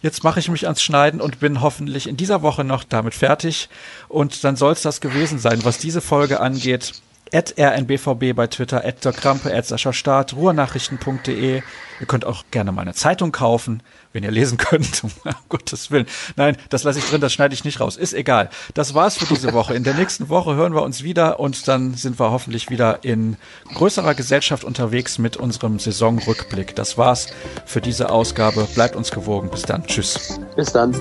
[0.01, 3.69] Jetzt mache ich mich ans Schneiden und bin hoffentlich in dieser Woche noch damit fertig.
[4.07, 6.93] Und dann soll es das gewesen sein, was diese Folge angeht
[7.33, 11.61] at rnbvb bei Twitter, at der Krampe, at Sascha Staat, ruhrnachrichten.de.
[11.99, 13.83] Ihr könnt auch gerne mal eine Zeitung kaufen,
[14.13, 15.03] wenn ihr lesen könnt.
[15.03, 15.11] um
[15.49, 16.07] Gottes Willen.
[16.35, 17.97] Nein, das lasse ich drin, das schneide ich nicht raus.
[17.97, 18.49] Ist egal.
[18.73, 19.73] Das war's für diese Woche.
[19.73, 23.37] In der nächsten Woche hören wir uns wieder und dann sind wir hoffentlich wieder in
[23.73, 26.75] größerer Gesellschaft unterwegs mit unserem Saisonrückblick.
[26.75, 27.27] Das war's
[27.65, 28.67] für diese Ausgabe.
[28.73, 29.49] Bleibt uns gewogen.
[29.49, 29.85] Bis dann.
[29.85, 30.39] Tschüss.
[30.55, 30.93] Bis dann.